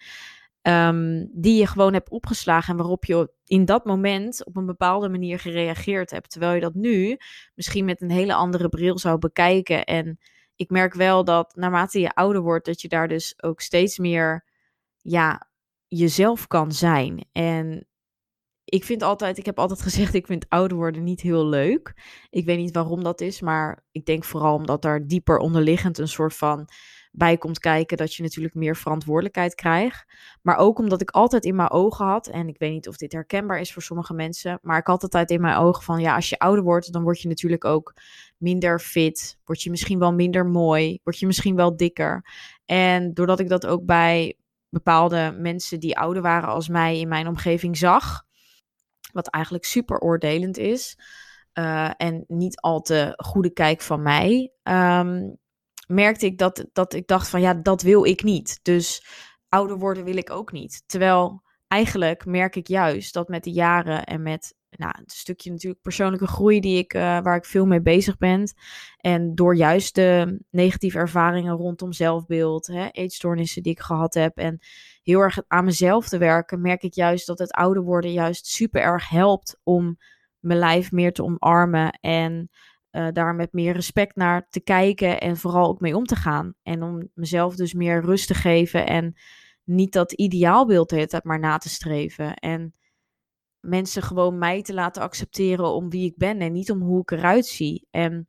Um, 0.62 1.30
die 1.32 1.58
je 1.58 1.66
gewoon 1.66 1.92
hebt 1.92 2.10
opgeslagen 2.10 2.70
en 2.70 2.78
waarop 2.78 3.04
je 3.04 3.30
in 3.46 3.64
dat 3.64 3.84
moment 3.84 4.44
op 4.44 4.56
een 4.56 4.66
bepaalde 4.66 5.08
manier 5.08 5.38
gereageerd 5.38 6.10
hebt. 6.10 6.30
Terwijl 6.30 6.54
je 6.54 6.60
dat 6.60 6.74
nu 6.74 7.16
misschien 7.54 7.84
met 7.84 8.02
een 8.02 8.10
hele 8.10 8.34
andere 8.34 8.68
bril 8.68 8.98
zou 8.98 9.18
bekijken. 9.18 9.84
En 9.84 10.18
ik 10.56 10.70
merk 10.70 10.94
wel 10.94 11.24
dat 11.24 11.56
naarmate 11.56 12.00
je 12.00 12.14
ouder 12.14 12.42
wordt, 12.42 12.66
dat 12.66 12.80
je 12.80 12.88
daar 12.88 13.08
dus 13.08 13.42
ook 13.42 13.60
steeds 13.60 13.98
meer 13.98 14.44
ja, 14.96 15.48
jezelf 15.88 16.46
kan 16.46 16.72
zijn. 16.72 17.28
En 17.32 17.86
ik 18.64 18.84
vind 18.84 19.02
altijd, 19.02 19.38
ik 19.38 19.46
heb 19.46 19.58
altijd 19.58 19.82
gezegd, 19.88 20.14
ik 20.14 20.26
vind 20.26 20.48
ouder 20.48 20.76
worden 20.76 21.04
niet 21.04 21.20
heel 21.20 21.46
leuk. 21.46 21.94
Ik 22.30 22.44
weet 22.44 22.58
niet 22.58 22.74
waarom 22.74 23.02
dat 23.02 23.20
is, 23.20 23.40
maar 23.40 23.84
ik 23.90 24.06
denk 24.06 24.24
vooral 24.24 24.54
omdat 24.54 24.82
daar 24.82 25.06
dieper 25.06 25.38
onderliggend 25.38 25.98
een 25.98 26.08
soort 26.08 26.34
van 26.34 26.68
bij 27.16 27.36
komt 27.36 27.58
kijken 27.58 27.96
dat 27.96 28.14
je 28.14 28.22
natuurlijk 28.22 28.54
meer 28.54 28.76
verantwoordelijkheid 28.76 29.54
krijgt. 29.54 30.04
Maar 30.42 30.56
ook 30.56 30.78
omdat 30.78 31.00
ik 31.00 31.10
altijd 31.10 31.44
in 31.44 31.54
mijn 31.56 31.70
ogen 31.70 32.06
had, 32.06 32.26
en 32.26 32.48
ik 32.48 32.58
weet 32.58 32.72
niet 32.72 32.88
of 32.88 32.96
dit 32.96 33.12
herkenbaar 33.12 33.60
is 33.60 33.72
voor 33.72 33.82
sommige 33.82 34.14
mensen, 34.14 34.58
maar 34.62 34.78
ik 34.78 34.86
had 34.86 35.02
altijd 35.02 35.30
in 35.30 35.40
mijn 35.40 35.56
ogen 35.56 35.82
van 35.82 36.00
ja, 36.00 36.14
als 36.14 36.28
je 36.28 36.38
ouder 36.38 36.64
wordt, 36.64 36.92
dan 36.92 37.02
word 37.02 37.20
je 37.20 37.28
natuurlijk 37.28 37.64
ook 37.64 37.94
minder 38.36 38.80
fit, 38.80 39.38
word 39.44 39.62
je 39.62 39.70
misschien 39.70 39.98
wel 39.98 40.12
minder 40.12 40.46
mooi, 40.46 41.00
word 41.02 41.18
je 41.18 41.26
misschien 41.26 41.56
wel 41.56 41.76
dikker. 41.76 42.24
En 42.64 43.14
doordat 43.14 43.40
ik 43.40 43.48
dat 43.48 43.66
ook 43.66 43.84
bij 43.84 44.36
bepaalde 44.68 45.36
mensen 45.38 45.80
die 45.80 45.98
ouder 45.98 46.22
waren 46.22 46.48
als 46.48 46.68
mij 46.68 47.00
in 47.00 47.08
mijn 47.08 47.28
omgeving 47.28 47.76
zag, 47.76 48.24
wat 49.12 49.28
eigenlijk 49.28 49.64
super 49.64 49.98
oordelend 49.98 50.58
is. 50.58 50.98
Uh, 51.54 51.90
en 51.96 52.24
niet 52.26 52.60
al 52.60 52.80
te 52.80 53.12
goede 53.16 53.50
kijk 53.50 53.80
van 53.80 54.02
mij. 54.02 54.52
Um, 54.62 55.38
merkte 55.86 56.26
ik 56.26 56.38
dat, 56.38 56.66
dat 56.72 56.94
ik 56.94 57.06
dacht 57.06 57.28
van 57.28 57.40
ja, 57.40 57.54
dat 57.54 57.82
wil 57.82 58.04
ik 58.04 58.22
niet. 58.22 58.58
Dus 58.62 59.06
ouder 59.48 59.78
worden 59.78 60.04
wil 60.04 60.16
ik 60.16 60.30
ook 60.30 60.52
niet. 60.52 60.82
Terwijl 60.86 61.42
eigenlijk 61.68 62.26
merk 62.26 62.56
ik 62.56 62.66
juist 62.66 63.14
dat 63.14 63.28
met 63.28 63.44
de 63.44 63.52
jaren 63.52 64.04
en 64.04 64.22
met 64.22 64.54
nou, 64.70 64.92
een 64.98 65.04
stukje 65.06 65.50
natuurlijk 65.50 65.82
persoonlijke 65.82 66.26
groei 66.26 66.60
die 66.60 66.78
ik, 66.78 66.94
uh, 66.94 67.02
waar 67.02 67.36
ik 67.36 67.44
veel 67.44 67.66
mee 67.66 67.82
bezig 67.82 68.16
ben. 68.16 68.54
En 68.96 69.34
door 69.34 69.56
juist 69.56 69.94
de 69.94 70.40
negatieve 70.50 70.98
ervaringen 70.98 71.56
rondom 71.56 71.92
zelfbeeld, 71.92 72.66
hè, 72.66 72.88
eetstoornissen 72.90 73.62
die 73.62 73.72
ik 73.72 73.80
gehad 73.80 74.14
heb. 74.14 74.36
En 74.36 74.58
heel 75.02 75.20
erg 75.20 75.38
aan 75.46 75.64
mezelf 75.64 76.08
te 76.08 76.18
werken, 76.18 76.60
merk 76.60 76.82
ik 76.82 76.94
juist 76.94 77.26
dat 77.26 77.38
het 77.38 77.50
ouder 77.50 77.82
worden 77.82 78.12
juist 78.12 78.46
super 78.46 78.82
erg 78.82 79.08
helpt 79.08 79.60
om 79.62 79.98
mijn 80.38 80.58
lijf 80.58 80.92
meer 80.92 81.12
te 81.12 81.22
omarmen. 81.22 81.90
En 82.00 82.50
uh, 82.96 83.08
daar 83.12 83.34
met 83.34 83.52
meer 83.52 83.72
respect 83.72 84.16
naar 84.16 84.48
te 84.48 84.60
kijken 84.60 85.20
en 85.20 85.36
vooral 85.36 85.68
ook 85.68 85.80
mee 85.80 85.96
om 85.96 86.04
te 86.04 86.16
gaan. 86.16 86.54
En 86.62 86.82
om 86.82 87.10
mezelf 87.14 87.56
dus 87.56 87.74
meer 87.74 88.02
rust 88.02 88.26
te 88.26 88.34
geven 88.34 88.86
en 88.86 89.16
niet 89.64 89.92
dat 89.92 90.12
ideaalbeeld 90.12 90.88
de 90.88 90.94
hele 90.94 91.08
tijd 91.08 91.24
maar 91.24 91.38
na 91.38 91.58
te 91.58 91.68
streven. 91.68 92.34
En 92.34 92.74
mensen 93.60 94.02
gewoon 94.02 94.38
mij 94.38 94.62
te 94.62 94.74
laten 94.74 95.02
accepteren 95.02 95.72
om 95.72 95.90
wie 95.90 96.06
ik 96.06 96.16
ben 96.16 96.38
en 96.38 96.52
niet 96.52 96.70
om 96.70 96.82
hoe 96.82 97.00
ik 97.00 97.10
eruit 97.10 97.46
zie. 97.46 97.86
En 97.90 98.28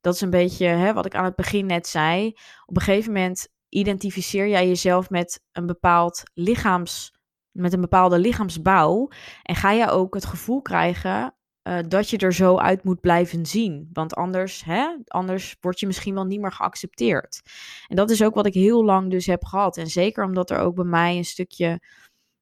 dat 0.00 0.14
is 0.14 0.20
een 0.20 0.30
beetje 0.30 0.66
hè, 0.66 0.92
wat 0.92 1.06
ik 1.06 1.14
aan 1.14 1.24
het 1.24 1.36
begin 1.36 1.66
net 1.66 1.86
zei. 1.86 2.26
Op 2.66 2.76
een 2.76 2.82
gegeven 2.82 3.12
moment 3.12 3.48
identificeer 3.68 4.48
jij 4.48 4.66
jezelf 4.66 5.10
met 5.10 5.42
een 5.52 5.66
bepaald 5.66 6.22
lichaams 6.34 7.16
met 7.50 7.72
een 7.72 7.80
bepaalde 7.80 8.18
lichaamsbouw. 8.18 9.08
En 9.42 9.54
ga 9.54 9.70
je 9.70 9.90
ook 9.90 10.14
het 10.14 10.26
gevoel 10.26 10.62
krijgen 10.62 11.37
uh, 11.68 11.78
dat 11.88 12.10
je 12.10 12.18
er 12.18 12.34
zo 12.34 12.56
uit 12.56 12.84
moet 12.84 13.00
blijven 13.00 13.46
zien. 13.46 13.88
Want 13.92 14.14
anders, 14.14 14.64
hè, 14.64 14.96
anders 15.06 15.56
word 15.60 15.80
je 15.80 15.86
misschien 15.86 16.14
wel 16.14 16.24
niet 16.24 16.40
meer 16.40 16.52
geaccepteerd. 16.52 17.42
En 17.86 17.96
dat 17.96 18.10
is 18.10 18.22
ook 18.22 18.34
wat 18.34 18.46
ik 18.46 18.54
heel 18.54 18.84
lang 18.84 19.10
dus 19.10 19.26
heb 19.26 19.44
gehad. 19.44 19.76
En 19.76 19.86
zeker 19.86 20.24
omdat 20.24 20.50
er 20.50 20.58
ook 20.58 20.74
bij 20.74 20.84
mij 20.84 21.16
een 21.16 21.24
stukje, 21.24 21.80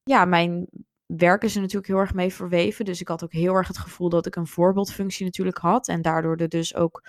ja, 0.02 0.24
mijn 0.24 0.66
werk 1.06 1.42
is 1.42 1.54
er 1.54 1.60
natuurlijk 1.60 1.86
heel 1.86 1.98
erg 1.98 2.14
mee 2.14 2.32
verweven. 2.32 2.84
Dus 2.84 3.00
ik 3.00 3.08
had 3.08 3.24
ook 3.24 3.32
heel 3.32 3.54
erg 3.54 3.68
het 3.68 3.78
gevoel 3.78 4.08
dat 4.08 4.26
ik 4.26 4.36
een 4.36 4.46
voorbeeldfunctie 4.46 5.24
natuurlijk 5.24 5.58
had. 5.58 5.88
En 5.88 6.02
daardoor 6.02 6.36
er 6.36 6.48
dus 6.48 6.74
ook 6.74 7.08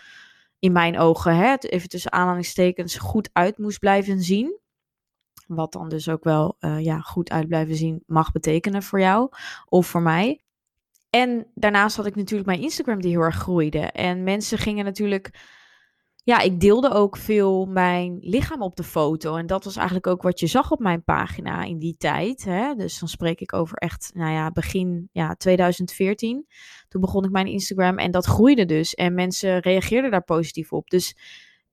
in 0.59 0.71
mijn 0.71 1.00
ogen, 1.00 1.36
hè, 1.36 1.55
even 1.55 1.89
tussen 1.89 2.12
aanhalingstekens, 2.12 2.97
goed 2.97 3.29
uit 3.33 3.57
moest 3.57 3.79
blijven 3.79 4.24
zien. 4.24 4.59
Wat 5.47 5.71
dan 5.71 5.89
dus 5.89 6.09
ook 6.09 6.24
wel 6.24 6.55
uh, 6.59 6.83
ja, 6.83 7.00
goed 7.00 7.29
uit 7.29 7.47
blijven 7.47 7.75
zien 7.75 8.03
mag 8.05 8.31
betekenen 8.31 8.83
voor 8.83 9.00
jou 9.00 9.29
of 9.65 9.88
voor 9.88 10.01
mij. 10.01 10.41
En 11.09 11.51
daarnaast 11.55 11.95
had 11.95 12.05
ik 12.05 12.15
natuurlijk 12.15 12.49
mijn 12.49 12.61
Instagram 12.61 13.01
die 13.01 13.11
heel 13.11 13.21
erg 13.21 13.35
groeide. 13.35 13.79
En 13.79 14.23
mensen 14.23 14.57
gingen 14.57 14.85
natuurlijk. 14.85 15.55
Ja, 16.23 16.39
ik 16.39 16.59
deelde 16.59 16.89
ook 16.89 17.17
veel 17.17 17.65
mijn 17.65 18.17
lichaam 18.19 18.61
op 18.61 18.75
de 18.75 18.83
foto. 18.83 19.35
En 19.35 19.47
dat 19.47 19.63
was 19.63 19.75
eigenlijk 19.75 20.07
ook 20.07 20.21
wat 20.21 20.39
je 20.39 20.47
zag 20.47 20.71
op 20.71 20.79
mijn 20.79 21.03
pagina 21.03 21.63
in 21.63 21.77
die 21.79 21.95
tijd. 21.97 22.43
Hè? 22.43 22.75
Dus 22.75 22.99
dan 22.99 23.09
spreek 23.09 23.41
ik 23.41 23.53
over 23.53 23.77
echt, 23.77 24.11
nou 24.13 24.31
ja, 24.31 24.51
begin 24.51 25.09
ja, 25.11 25.35
2014. 25.35 26.47
Toen 26.87 27.01
begon 27.01 27.23
ik 27.25 27.31
mijn 27.31 27.47
Instagram 27.47 27.97
en 27.97 28.11
dat 28.11 28.25
groeide 28.25 28.65
dus. 28.65 28.93
En 28.93 29.13
mensen 29.13 29.59
reageerden 29.59 30.11
daar 30.11 30.23
positief 30.23 30.71
op. 30.71 30.89
Dus 30.89 31.15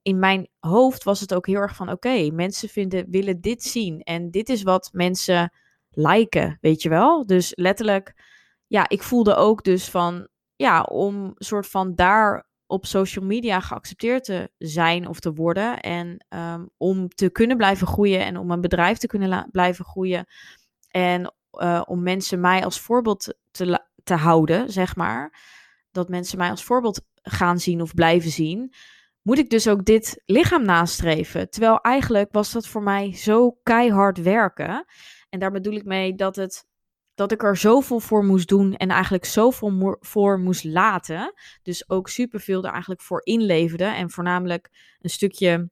in 0.02 0.18
mijn 0.18 0.48
hoofd 0.58 1.04
was 1.04 1.20
het 1.20 1.34
ook 1.34 1.46
heel 1.46 1.60
erg 1.60 1.76
van: 1.76 1.90
oké, 1.90 2.30
mensen 2.30 2.68
vinden, 2.68 3.06
willen 3.10 3.40
dit 3.40 3.62
zien. 3.62 4.00
En 4.00 4.30
dit 4.30 4.48
is 4.48 4.62
wat 4.62 4.88
mensen 4.92 5.52
liken, 5.90 6.58
weet 6.60 6.82
je 6.82 6.88
wel? 6.88 7.26
Dus 7.26 7.52
letterlijk 7.54 8.14
ja, 8.66 8.88
ik 8.88 9.02
voelde 9.02 9.34
ook 9.34 9.64
dus 9.64 9.90
van, 9.90 10.28
ja, 10.56 10.82
om 10.82 11.32
soort 11.36 11.66
van 11.66 11.94
daar 11.94 12.46
op 12.66 12.86
social 12.86 13.24
media 13.24 13.60
geaccepteerd 13.60 14.24
te 14.24 14.50
zijn 14.58 15.08
of 15.08 15.20
te 15.20 15.32
worden. 15.32 15.80
En 15.80 16.26
um, 16.28 16.70
om 16.76 17.08
te 17.08 17.30
kunnen 17.30 17.56
blijven 17.56 17.86
groeien 17.86 18.20
en 18.20 18.36
om 18.36 18.50
een 18.50 18.60
bedrijf 18.60 18.98
te 18.98 19.06
kunnen 19.06 19.48
blijven 19.50 19.84
groeien. 19.84 20.26
En 20.88 21.34
uh, 21.60 21.82
om 21.84 22.02
mensen 22.02 22.40
mij 22.40 22.64
als 22.64 22.80
voorbeeld 22.80 23.34
te, 23.50 23.86
te 24.04 24.14
houden, 24.14 24.72
zeg 24.72 24.96
maar. 24.96 25.42
Dat 25.90 26.08
mensen 26.08 26.38
mij 26.38 26.50
als 26.50 26.64
voorbeeld 26.64 27.00
gaan 27.22 27.58
zien 27.58 27.82
of 27.82 27.94
blijven 27.94 28.30
zien. 28.30 28.74
Moet 29.22 29.38
ik 29.38 29.50
dus 29.50 29.68
ook 29.68 29.84
dit 29.84 30.22
lichaam 30.26 30.64
nastreven? 30.64 31.50
Terwijl 31.50 31.80
eigenlijk 31.80 32.32
was 32.32 32.52
dat 32.52 32.66
voor 32.66 32.82
mij 32.82 33.14
zo 33.14 33.58
keihard 33.62 34.22
werken. 34.22 34.84
En 35.28 35.38
daar 35.38 35.50
bedoel 35.50 35.74
ik 35.74 35.84
mee 35.84 36.14
dat 36.14 36.36
het 36.36 36.66
dat 37.14 37.32
ik 37.32 37.42
er 37.42 37.56
zoveel 37.56 38.00
voor 38.00 38.24
moest 38.24 38.48
doen 38.48 38.74
en 38.74 38.88
eigenlijk 38.88 39.24
zoveel 39.24 39.96
voor 40.00 40.38
moest 40.38 40.64
laten. 40.64 41.32
Dus 41.62 41.88
ook 41.88 42.08
superveel 42.08 42.64
er 42.64 42.70
eigenlijk 42.70 43.00
voor 43.00 43.20
inleverde. 43.24 43.84
En 43.84 44.10
voornamelijk 44.10 44.96
een 45.00 45.10
stukje 45.10 45.70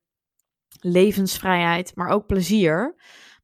levensvrijheid, 0.80 1.92
maar 1.94 2.08
ook 2.08 2.26
plezier. 2.26 2.94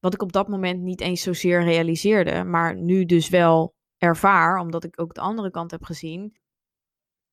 Wat 0.00 0.14
ik 0.14 0.23
op 0.23 0.33
dat 0.33 0.49
moment 0.49 0.81
niet 0.83 1.00
eens 1.00 1.23
zozeer 1.23 1.64
realiseerde, 1.64 2.45
maar 2.45 2.76
nu 2.76 3.05
dus 3.05 3.28
wel 3.28 3.75
ervaar, 3.97 4.59
omdat 4.59 4.85
ik 4.85 5.00
ook 5.00 5.14
de 5.14 5.21
andere 5.21 5.50
kant 5.50 5.71
heb 5.71 5.85
gezien. 5.85 6.37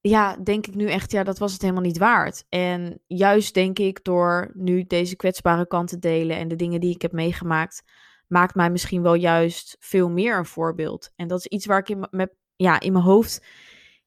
Ja, 0.02 0.38
denk 0.38 0.68
ik 0.68 0.76
nu 0.76 0.90
echt, 0.90 1.12
ja, 1.12 1.24
dat 1.24 1.38
was 1.38 1.54
het 1.54 1.62
helemaal 1.62 1.84
niet 1.84 1.98
waard. 1.98 2.46
En 2.50 3.02
juist 3.08 3.54
denk 3.54 3.80
ik 3.80 4.04
door 4.04 4.52
nu 4.54 4.84
deze 4.84 5.16
kwetsbare 5.16 5.68
kant 5.68 5.88
te 5.88 6.00
delen 6.00 6.38
en 6.38 6.48
de 6.48 6.56
dingen 6.56 6.80
die 6.80 6.94
ik 6.94 7.02
heb 7.02 7.12
meegemaakt, 7.12 7.84
maakt 8.28 8.56
mij 8.56 8.70
misschien 8.70 9.02
wel 9.02 9.14
juist 9.14 9.76
veel 9.80 10.10
meer 10.10 10.38
een 10.38 10.46
voorbeeld. 10.46 11.12
En 11.16 11.28
dat 11.28 11.40
is 11.40 11.46
iets 11.46 11.66
waar 11.66 11.80
ik 11.80 11.90
in, 11.90 12.08
met, 12.10 12.36
ja, 12.56 12.80
in 12.80 12.92
mijn 12.92 13.06
hoofd 13.06 13.46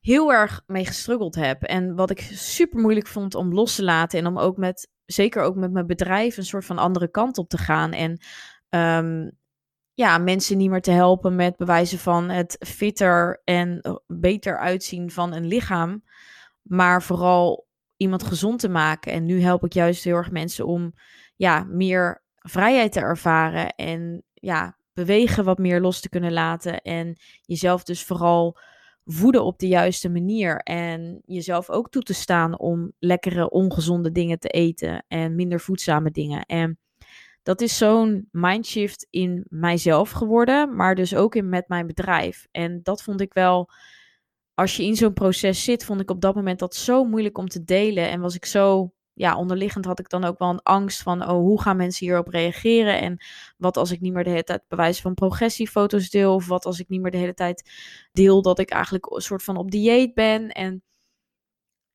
heel 0.00 0.32
erg 0.32 0.62
mee 0.66 0.86
gestruggeld 0.86 1.34
heb. 1.34 1.62
En 1.62 1.94
wat 1.94 2.10
ik 2.10 2.20
super 2.32 2.80
moeilijk 2.80 3.06
vond 3.06 3.34
om 3.34 3.54
los 3.54 3.74
te 3.74 3.84
laten. 3.84 4.18
En 4.18 4.26
om 4.26 4.38
ook 4.38 4.56
met, 4.56 4.90
zeker 5.04 5.42
ook 5.42 5.56
met 5.56 5.72
mijn 5.72 5.86
bedrijf, 5.86 6.36
een 6.36 6.44
soort 6.44 6.64
van 6.64 6.78
andere 6.78 7.10
kant 7.10 7.38
op 7.38 7.48
te 7.48 7.58
gaan. 7.58 7.92
En 7.92 8.20
um, 8.68 9.30
ja, 9.94 10.18
mensen 10.18 10.56
niet 10.56 10.70
meer 10.70 10.80
te 10.80 10.90
helpen 10.90 11.36
met 11.36 11.56
bewijzen 11.56 11.98
van 11.98 12.28
het 12.28 12.56
fitter 12.66 13.40
en 13.44 14.00
beter 14.06 14.58
uitzien 14.58 15.10
van 15.10 15.32
een 15.32 15.46
lichaam. 15.46 16.02
Maar 16.62 17.02
vooral 17.02 17.66
iemand 17.96 18.22
gezond 18.22 18.60
te 18.60 18.68
maken. 18.68 19.12
En 19.12 19.24
nu 19.24 19.42
help 19.42 19.64
ik 19.64 19.72
juist 19.72 20.04
heel 20.04 20.16
erg 20.16 20.30
mensen 20.30 20.66
om 20.66 20.92
ja, 21.36 21.64
meer 21.68 22.22
vrijheid 22.48 22.92
te 22.92 23.00
ervaren 23.00 23.74
en 23.74 24.22
ja, 24.34 24.76
bewegen 24.92 25.44
wat 25.44 25.58
meer 25.58 25.80
los 25.80 26.00
te 26.00 26.08
kunnen 26.08 26.32
laten 26.32 26.80
en 26.80 27.16
jezelf 27.42 27.82
dus 27.82 28.04
vooral 28.04 28.58
voeden 29.04 29.44
op 29.44 29.58
de 29.58 29.68
juiste 29.68 30.08
manier 30.08 30.56
en 30.56 31.22
jezelf 31.24 31.70
ook 31.70 31.90
toe 31.90 32.02
te 32.02 32.14
staan 32.14 32.58
om 32.58 32.92
lekkere 32.98 33.50
ongezonde 33.50 34.12
dingen 34.12 34.38
te 34.38 34.48
eten 34.48 35.04
en 35.08 35.34
minder 35.34 35.60
voedzame 35.60 36.10
dingen. 36.10 36.42
En 36.46 36.78
dat 37.42 37.60
is 37.60 37.78
zo'n 37.78 38.28
mindshift 38.30 39.06
in 39.10 39.46
mijzelf 39.48 40.10
geworden, 40.10 40.76
maar 40.76 40.94
dus 40.94 41.14
ook 41.14 41.34
in 41.34 41.48
met 41.48 41.68
mijn 41.68 41.86
bedrijf. 41.86 42.46
En 42.50 42.80
dat 42.82 43.02
vond 43.02 43.20
ik 43.20 43.32
wel, 43.32 43.70
als 44.54 44.76
je 44.76 44.84
in 44.84 44.96
zo'n 44.96 45.12
proces 45.12 45.64
zit, 45.64 45.84
vond 45.84 46.00
ik 46.00 46.10
op 46.10 46.20
dat 46.20 46.34
moment 46.34 46.58
dat 46.58 46.74
zo 46.74 47.04
moeilijk 47.04 47.38
om 47.38 47.48
te 47.48 47.64
delen 47.64 48.10
en 48.10 48.20
was 48.20 48.34
ik 48.34 48.44
zo 48.44 48.92
ja, 49.18 49.36
onderliggend 49.36 49.84
had 49.84 49.98
ik 49.98 50.08
dan 50.08 50.24
ook 50.24 50.38
wel 50.38 50.48
een 50.48 50.62
angst 50.62 51.02
van, 51.02 51.22
oh, 51.22 51.28
hoe 51.28 51.62
gaan 51.62 51.76
mensen 51.76 52.06
hierop 52.06 52.28
reageren? 52.28 53.00
En 53.00 53.24
wat 53.56 53.76
als 53.76 53.90
ik 53.90 54.00
niet 54.00 54.12
meer 54.12 54.24
de 54.24 54.30
hele 54.30 54.44
tijd 54.44 54.62
bewijs 54.68 55.00
van 55.00 55.14
progressiefoto's 55.14 56.10
deel? 56.10 56.34
Of 56.34 56.46
wat 56.46 56.64
als 56.64 56.80
ik 56.80 56.88
niet 56.88 57.00
meer 57.00 57.10
de 57.10 57.16
hele 57.18 57.34
tijd 57.34 57.70
deel 58.12 58.42
dat 58.42 58.58
ik 58.58 58.70
eigenlijk 58.70 59.10
een 59.10 59.20
soort 59.20 59.42
van 59.42 59.56
op 59.56 59.70
dieet 59.70 60.14
ben? 60.14 60.48
En 60.48 60.82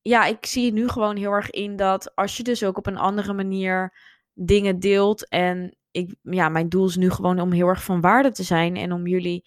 ja, 0.01 0.25
ik 0.25 0.46
zie 0.46 0.74
nu 0.74 0.88
gewoon 0.88 1.15
heel 1.15 1.32
erg 1.32 1.50
in 1.50 1.75
dat 1.75 2.15
als 2.15 2.38
je 2.38 2.44
dus 2.44 2.63
ook 2.63 2.77
op 2.77 2.88
een 2.88 2.98
andere 2.98 3.34
manier 3.34 3.94
dingen 4.34 4.80
deelt. 4.80 5.30
En 5.30 5.77
ik, 5.92 6.15
ja, 6.22 6.50
mijn 6.50 6.70
doel 6.70 6.88
is 6.88 6.96
nu 6.96 7.10
gewoon 7.10 7.39
om 7.39 7.51
heel 7.51 7.68
erg 7.68 7.84
van 7.84 8.01
waarde 8.01 8.32
te 8.32 8.44
zijn 8.44 8.75
en 8.75 8.92
om 8.92 9.08
jullie 9.08 9.46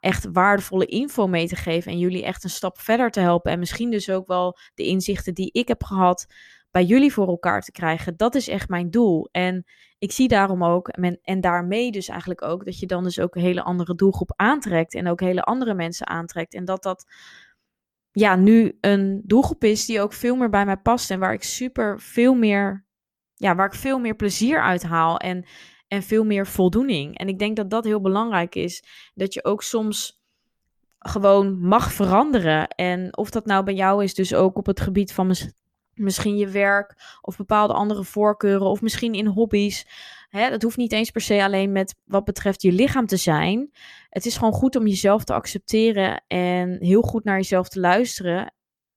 echt 0.00 0.28
waardevolle 0.32 0.86
info 0.86 1.26
mee 1.26 1.48
te 1.48 1.56
geven 1.56 1.92
en 1.92 1.98
jullie 1.98 2.24
echt 2.24 2.44
een 2.44 2.50
stap 2.50 2.78
verder 2.78 3.10
te 3.10 3.20
helpen. 3.20 3.52
En 3.52 3.58
misschien 3.58 3.90
dus 3.90 4.10
ook 4.10 4.26
wel 4.26 4.58
de 4.74 4.84
inzichten 4.84 5.34
die 5.34 5.52
ik 5.52 5.68
heb 5.68 5.84
gehad 5.84 6.26
bij 6.76 6.84
jullie 6.84 7.12
voor 7.12 7.28
elkaar 7.28 7.62
te 7.62 7.72
krijgen. 7.72 8.16
Dat 8.16 8.34
is 8.34 8.48
echt 8.48 8.68
mijn 8.68 8.90
doel. 8.90 9.28
En 9.32 9.64
ik 9.98 10.12
zie 10.12 10.28
daarom 10.28 10.64
ook, 10.64 10.88
en, 10.88 11.18
en 11.22 11.40
daarmee 11.40 11.90
dus 11.90 12.08
eigenlijk 12.08 12.42
ook, 12.42 12.64
dat 12.64 12.78
je 12.78 12.86
dan 12.86 13.04
dus 13.04 13.20
ook 13.20 13.34
een 13.34 13.42
hele 13.42 13.62
andere 13.62 13.94
doelgroep 13.94 14.32
aantrekt. 14.36 14.94
En 14.94 15.08
ook 15.08 15.20
hele 15.20 15.42
andere 15.42 15.74
mensen 15.74 16.06
aantrekt. 16.06 16.54
En 16.54 16.64
dat 16.64 16.82
dat 16.82 17.06
ja, 18.12 18.36
nu 18.36 18.78
een 18.80 19.22
doelgroep 19.24 19.64
is 19.64 19.86
die 19.86 20.00
ook 20.00 20.12
veel 20.12 20.36
meer 20.36 20.50
bij 20.50 20.64
mij 20.64 20.76
past. 20.76 21.10
En 21.10 21.18
waar 21.18 21.32
ik 21.32 21.42
super 21.42 22.00
veel 22.00 22.34
meer 22.34 22.84
ja, 23.34 23.54
waar 23.54 23.66
ik 23.66 23.74
veel 23.74 23.98
meer 23.98 24.16
plezier 24.16 24.62
uit 24.62 24.82
haal 24.82 25.18
en, 25.18 25.46
en 25.88 26.02
veel 26.02 26.24
meer 26.24 26.46
voldoening. 26.46 27.18
En 27.18 27.28
ik 27.28 27.38
denk 27.38 27.56
dat 27.56 27.70
dat 27.70 27.84
heel 27.84 28.00
belangrijk 28.00 28.54
is. 28.54 28.84
Dat 29.14 29.34
je 29.34 29.44
ook 29.44 29.62
soms 29.62 30.22
gewoon 30.98 31.60
mag 31.60 31.92
veranderen. 31.92 32.68
En 32.68 33.16
of 33.16 33.30
dat 33.30 33.46
nou 33.46 33.64
bij 33.64 33.74
jou 33.74 34.04
is, 34.04 34.14
dus 34.14 34.34
ook 34.34 34.56
op 34.56 34.66
het 34.66 34.80
gebied 34.80 35.12
van 35.12 35.26
misschien 35.98 36.36
je 36.36 36.48
werk 36.48 37.18
of 37.20 37.36
bepaalde 37.36 37.72
andere 37.72 38.04
voorkeuren 38.04 38.66
of 38.66 38.80
misschien 38.80 39.12
in 39.12 39.26
hobby's. 39.26 39.86
Hè, 40.28 40.50
dat 40.50 40.62
hoeft 40.62 40.76
niet 40.76 40.92
eens 40.92 41.10
per 41.10 41.20
se 41.20 41.42
alleen 41.42 41.72
met 41.72 41.94
wat 42.04 42.24
betreft 42.24 42.62
je 42.62 42.72
lichaam 42.72 43.06
te 43.06 43.16
zijn. 43.16 43.70
Het 44.08 44.26
is 44.26 44.36
gewoon 44.36 44.52
goed 44.52 44.76
om 44.76 44.86
jezelf 44.86 45.24
te 45.24 45.32
accepteren 45.32 46.24
en 46.26 46.76
heel 46.80 47.02
goed 47.02 47.24
naar 47.24 47.36
jezelf 47.36 47.68
te 47.68 47.80
luisteren 47.80 48.54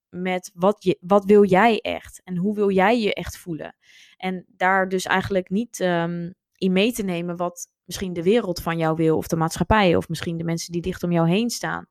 met 0.09 0.51
wat, 0.53 0.83
je, 0.83 0.97
wat 1.01 1.25
wil 1.25 1.45
jij 1.45 1.79
echt 1.79 2.21
en 2.23 2.37
hoe 2.37 2.55
wil 2.55 2.71
jij 2.71 2.99
je 3.01 3.13
echt 3.13 3.37
voelen. 3.37 3.75
En 4.17 4.45
daar 4.47 4.89
dus 4.89 5.05
eigenlijk 5.05 5.49
niet 5.49 5.79
um, 5.79 6.33
in 6.55 6.71
mee 6.71 6.91
te 6.91 7.03
nemen 7.03 7.37
wat 7.37 7.67
misschien 7.83 8.13
de 8.13 8.23
wereld 8.23 8.61
van 8.61 8.77
jou 8.77 8.95
wil 8.95 9.17
of 9.17 9.27
de 9.27 9.35
maatschappij 9.35 9.95
of 9.95 10.09
misschien 10.09 10.37
de 10.37 10.43
mensen 10.43 10.71
die 10.71 10.81
dicht 10.81 11.03
om 11.03 11.11
jou 11.11 11.29
heen 11.29 11.49
staan. 11.49 11.87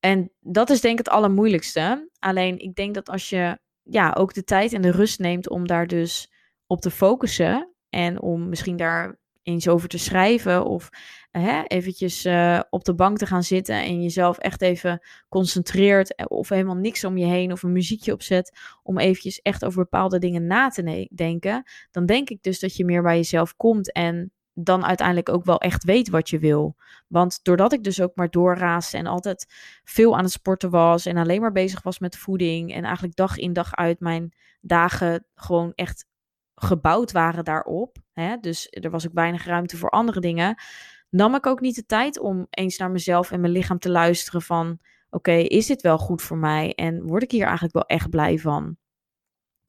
En 0.00 0.32
dat 0.40 0.70
is 0.70 0.80
denk 0.80 0.98
ik 0.98 1.04
het 1.06 1.14
allermoeilijkste. 1.14 2.10
Alleen 2.18 2.58
ik 2.58 2.74
denk 2.74 2.94
dat 2.94 3.08
als 3.08 3.28
je 3.28 3.58
ja, 3.90 4.14
ook 4.18 4.34
de 4.34 4.44
tijd 4.44 4.72
en 4.72 4.82
de 4.82 4.90
rust 4.90 5.18
neemt 5.18 5.48
om 5.48 5.66
daar 5.66 5.86
dus 5.86 6.32
op 6.66 6.80
te 6.80 6.90
focussen 6.90 7.74
en 7.88 8.20
om 8.20 8.48
misschien 8.48 8.76
daar 8.76 9.18
eens 9.42 9.68
over 9.68 9.88
te 9.88 9.98
schrijven 9.98 10.64
of 10.64 10.88
hè, 11.30 11.62
eventjes 11.62 12.26
uh, 12.26 12.60
op 12.70 12.84
de 12.84 12.94
bank 12.94 13.18
te 13.18 13.26
gaan 13.26 13.42
zitten 13.42 13.74
en 13.74 14.02
jezelf 14.02 14.38
echt 14.38 14.62
even 14.62 15.06
concentreert 15.28 16.14
eh, 16.14 16.26
of 16.28 16.48
helemaal 16.48 16.74
niks 16.74 17.04
om 17.04 17.16
je 17.18 17.26
heen 17.26 17.52
of 17.52 17.62
een 17.62 17.72
muziekje 17.72 18.12
opzet 18.12 18.58
om 18.82 18.98
eventjes 18.98 19.40
echt 19.40 19.64
over 19.64 19.82
bepaalde 19.82 20.18
dingen 20.18 20.46
na 20.46 20.68
te 20.68 21.08
denken, 21.14 21.62
dan 21.90 22.06
denk 22.06 22.30
ik 22.30 22.42
dus 22.42 22.60
dat 22.60 22.76
je 22.76 22.84
meer 22.84 23.02
bij 23.02 23.16
jezelf 23.16 23.56
komt 23.56 23.92
en 23.92 24.32
dan 24.60 24.84
uiteindelijk 24.84 25.28
ook 25.28 25.44
wel 25.44 25.60
echt 25.60 25.84
weet 25.84 26.08
wat 26.08 26.30
je 26.30 26.38
wil. 26.38 26.76
Want 27.06 27.44
doordat 27.44 27.72
ik 27.72 27.84
dus 27.84 28.00
ook 28.00 28.14
maar 28.14 28.30
doorraasde 28.30 28.96
en 28.96 29.06
altijd 29.06 29.46
veel 29.84 30.16
aan 30.16 30.24
het 30.24 30.32
sporten 30.32 30.70
was 30.70 31.06
en 31.06 31.16
alleen 31.16 31.40
maar 31.40 31.52
bezig 31.52 31.82
was 31.82 31.98
met 31.98 32.16
voeding 32.16 32.74
en 32.74 32.84
eigenlijk 32.84 33.16
dag 33.16 33.36
in 33.36 33.52
dag 33.52 33.74
uit 33.74 34.00
mijn 34.00 34.32
dagen 34.60 35.26
gewoon 35.34 35.72
echt 35.74 36.06
gebouwd 36.54 37.12
waren 37.12 37.44
daarop. 37.44 37.96
Hè? 38.12 38.36
Dus 38.36 38.66
er 38.70 38.90
was 38.90 39.06
ook 39.06 39.14
weinig 39.14 39.44
ruimte 39.44 39.76
voor 39.76 39.90
andere 39.90 40.20
dingen. 40.20 40.62
Nam 41.10 41.34
ik 41.34 41.46
ook 41.46 41.60
niet 41.60 41.74
de 41.74 41.86
tijd 41.86 42.18
om 42.18 42.46
eens 42.50 42.76
naar 42.78 42.90
mezelf 42.90 43.30
en 43.30 43.40
mijn 43.40 43.52
lichaam 43.52 43.78
te 43.78 43.90
luisteren 43.90 44.42
van 44.42 44.78
oké, 45.10 45.32
is 45.32 45.66
dit 45.66 45.82
wel 45.82 45.98
goed 45.98 46.22
voor 46.22 46.38
mij? 46.38 46.74
En 46.74 47.02
word 47.02 47.22
ik 47.22 47.30
hier 47.30 47.44
eigenlijk 47.44 47.74
wel 47.74 47.86
echt 47.86 48.10
blij 48.10 48.38
van? 48.38 48.76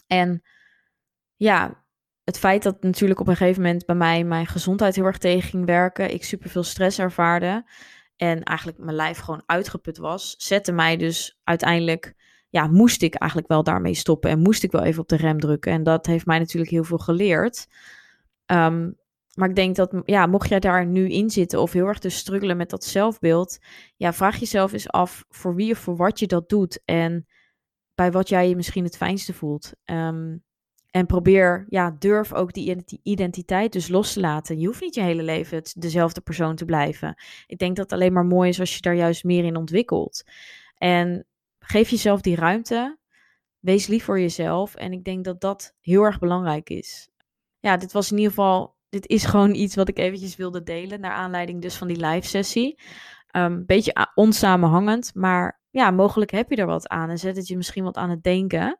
En 0.07 0.41
ja, 1.35 1.83
het 2.29 2.39
feit 2.39 2.63
dat 2.63 2.83
natuurlijk 2.83 3.19
op 3.19 3.27
een 3.27 3.35
gegeven 3.35 3.61
moment 3.61 3.85
bij 3.85 3.95
mij 3.95 4.23
mijn 4.23 4.47
gezondheid 4.47 4.95
heel 4.95 5.05
erg 5.05 5.17
tegen 5.17 5.49
ging 5.49 5.65
werken, 5.65 6.13
ik 6.13 6.23
superveel 6.23 6.63
stress 6.63 6.99
ervaarde 6.99 7.65
en 8.15 8.43
eigenlijk 8.43 8.77
mijn 8.77 8.95
lijf 8.95 9.17
gewoon 9.17 9.43
uitgeput 9.45 9.97
was, 9.97 10.35
zette 10.37 10.71
mij 10.71 10.97
dus 10.97 11.39
uiteindelijk, 11.43 12.13
ja, 12.49 12.67
moest 12.67 13.01
ik 13.01 13.15
eigenlijk 13.15 13.51
wel 13.51 13.63
daarmee 13.63 13.93
stoppen 13.93 14.29
en 14.29 14.39
moest 14.39 14.63
ik 14.63 14.71
wel 14.71 14.83
even 14.83 15.01
op 15.01 15.07
de 15.07 15.15
rem 15.15 15.39
drukken. 15.39 15.71
En 15.71 15.83
dat 15.83 16.05
heeft 16.05 16.25
mij 16.25 16.39
natuurlijk 16.39 16.71
heel 16.71 16.83
veel 16.83 16.97
geleerd. 16.97 17.67
Ehm, 18.45 18.91
maar 19.33 19.49
ik 19.49 19.55
denk 19.55 19.75
dat, 19.75 20.01
ja, 20.05 20.25
mocht 20.25 20.49
jij 20.49 20.59
daar 20.59 20.85
nu 20.85 21.09
in 21.09 21.29
zitten 21.29 21.61
of 21.61 21.71
heel 21.71 21.87
erg 21.87 21.99
te 21.99 22.09
struggelen 22.09 22.57
met 22.57 22.69
dat 22.69 22.83
zelfbeeld, 22.83 23.57
ja, 23.95 24.13
vraag 24.13 24.37
jezelf 24.37 24.73
eens 24.73 24.89
af 24.89 25.25
voor 25.29 25.55
wie 25.55 25.71
of 25.71 25.77
voor 25.77 25.95
wat 25.95 26.19
je 26.19 26.27
dat 26.27 26.49
doet 26.49 26.81
en 26.85 27.27
bij 27.95 28.11
wat 28.11 28.29
jij 28.29 28.49
je 28.49 28.55
misschien 28.55 28.83
het 28.83 28.97
fijnste 28.97 29.33
voelt. 29.33 29.73
Um, 29.85 30.43
en 30.91 31.05
probeer, 31.05 31.65
ja, 31.69 31.95
durf 31.99 32.33
ook 32.33 32.53
die 32.53 32.83
identiteit 33.03 33.71
dus 33.71 33.87
los 33.87 34.13
te 34.13 34.19
laten. 34.19 34.59
Je 34.59 34.65
hoeft 34.65 34.81
niet 34.81 34.95
je 34.95 35.01
hele 35.01 35.23
leven 35.23 35.61
dezelfde 35.73 36.21
persoon 36.21 36.55
te 36.55 36.65
blijven. 36.65 37.15
Ik 37.47 37.57
denk 37.57 37.75
dat 37.75 37.89
het 37.89 37.99
alleen 37.99 38.13
maar 38.13 38.25
mooi 38.25 38.49
is 38.49 38.59
als 38.59 38.75
je 38.75 38.81
daar 38.81 38.95
juist 38.95 39.23
meer 39.23 39.43
in 39.43 39.55
ontwikkelt. 39.55 40.23
En 40.77 41.25
geef 41.59 41.89
jezelf 41.89 42.21
die 42.21 42.35
ruimte. 42.35 42.97
Wees 43.59 43.87
lief 43.87 44.03
voor 44.03 44.19
jezelf. 44.19 44.75
En 44.75 44.91
ik 44.91 45.03
denk 45.03 45.23
dat 45.23 45.41
dat 45.41 45.75
heel 45.79 46.03
erg 46.03 46.19
belangrijk 46.19 46.69
is. 46.69 47.09
Ja, 47.59 47.77
dit 47.77 47.91
was 47.91 48.11
in 48.11 48.17
ieder 48.17 48.33
geval, 48.33 48.75
dit 48.89 49.07
is 49.07 49.25
gewoon 49.25 49.55
iets 49.55 49.75
wat 49.75 49.89
ik 49.89 49.99
eventjes 49.99 50.35
wilde 50.35 50.63
delen. 50.63 50.99
Naar 50.99 51.11
aanleiding 51.11 51.61
dus 51.61 51.75
van 51.75 51.87
die 51.87 52.05
live 52.05 52.27
sessie. 52.27 52.81
Um, 53.35 53.65
beetje 53.65 54.07
onsamenhangend, 54.15 55.11
maar 55.13 55.61
ja, 55.69 55.91
mogelijk 55.91 56.31
heb 56.31 56.49
je 56.49 56.55
er 56.55 56.65
wat 56.65 56.87
aan 56.87 57.09
en 57.09 57.17
zet 57.17 57.35
het 57.35 57.47
je 57.47 57.57
misschien 57.57 57.83
wat 57.83 57.97
aan 57.97 58.09
het 58.09 58.23
denken. 58.23 58.79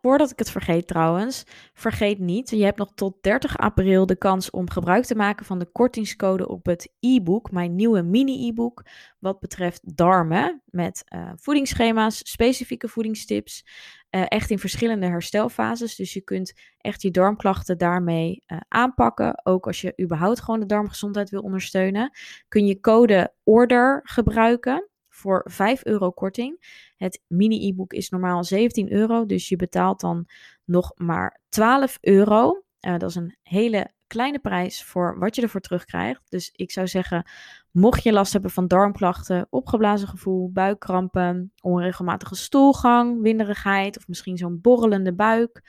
Voordat 0.00 0.30
ik 0.30 0.38
het 0.38 0.50
vergeet 0.50 0.86
trouwens, 0.86 1.44
vergeet 1.74 2.18
niet, 2.18 2.50
je 2.50 2.64
hebt 2.64 2.78
nog 2.78 2.92
tot 2.94 3.22
30 3.22 3.58
april 3.58 4.06
de 4.06 4.16
kans 4.16 4.50
om 4.50 4.70
gebruik 4.70 5.04
te 5.04 5.14
maken 5.14 5.46
van 5.46 5.58
de 5.58 5.66
kortingscode 5.72 6.48
op 6.48 6.66
het 6.66 6.92
e-book, 7.00 7.50
mijn 7.50 7.74
nieuwe 7.74 8.02
mini-e-book, 8.02 8.84
wat 9.18 9.40
betreft 9.40 9.96
darmen, 9.96 10.62
met 10.64 11.04
uh, 11.14 11.30
voedingsschema's, 11.36 12.18
specifieke 12.18 12.88
voedingstips, 12.88 13.64
uh, 14.10 14.24
echt 14.28 14.50
in 14.50 14.58
verschillende 14.58 15.06
herstelfases. 15.06 15.96
Dus 15.96 16.12
je 16.12 16.20
kunt 16.20 16.52
echt 16.78 17.02
je 17.02 17.10
darmklachten 17.10 17.78
daarmee 17.78 18.42
uh, 18.46 18.58
aanpakken. 18.68 19.46
Ook 19.46 19.66
als 19.66 19.80
je 19.80 20.02
überhaupt 20.02 20.40
gewoon 20.40 20.60
de 20.60 20.66
darmgezondheid 20.66 21.30
wil 21.30 21.42
ondersteunen, 21.42 22.10
kun 22.48 22.66
je 22.66 22.80
code 22.80 23.32
ORDER 23.44 24.00
gebruiken 24.04 24.88
voor 25.08 25.46
5 25.50 25.84
euro 25.84 26.10
korting. 26.10 26.86
Het 26.98 27.22
mini-e-book 27.26 27.92
is 27.92 28.08
normaal 28.08 28.44
17 28.44 28.92
euro, 28.92 29.26
dus 29.26 29.48
je 29.48 29.56
betaalt 29.56 30.00
dan 30.00 30.26
nog 30.64 30.92
maar 30.96 31.40
12 31.48 31.98
euro. 32.00 32.62
Uh, 32.80 32.98
dat 32.98 33.10
is 33.10 33.14
een 33.14 33.36
hele 33.42 33.90
kleine 34.06 34.38
prijs 34.38 34.84
voor 34.84 35.18
wat 35.18 35.36
je 35.36 35.42
ervoor 35.42 35.60
terugkrijgt. 35.60 36.22
Dus 36.28 36.50
ik 36.52 36.70
zou 36.70 36.86
zeggen, 36.86 37.30
mocht 37.70 38.02
je 38.02 38.12
last 38.12 38.32
hebben 38.32 38.50
van 38.50 38.66
darmklachten, 38.66 39.46
opgeblazen 39.50 40.08
gevoel, 40.08 40.50
buikkrampen, 40.52 41.52
onregelmatige 41.60 42.34
stoelgang, 42.34 43.22
winderigheid 43.22 43.96
of 43.96 44.08
misschien 44.08 44.36
zo'n 44.36 44.60
borrelende 44.60 45.14
buik, 45.14 45.62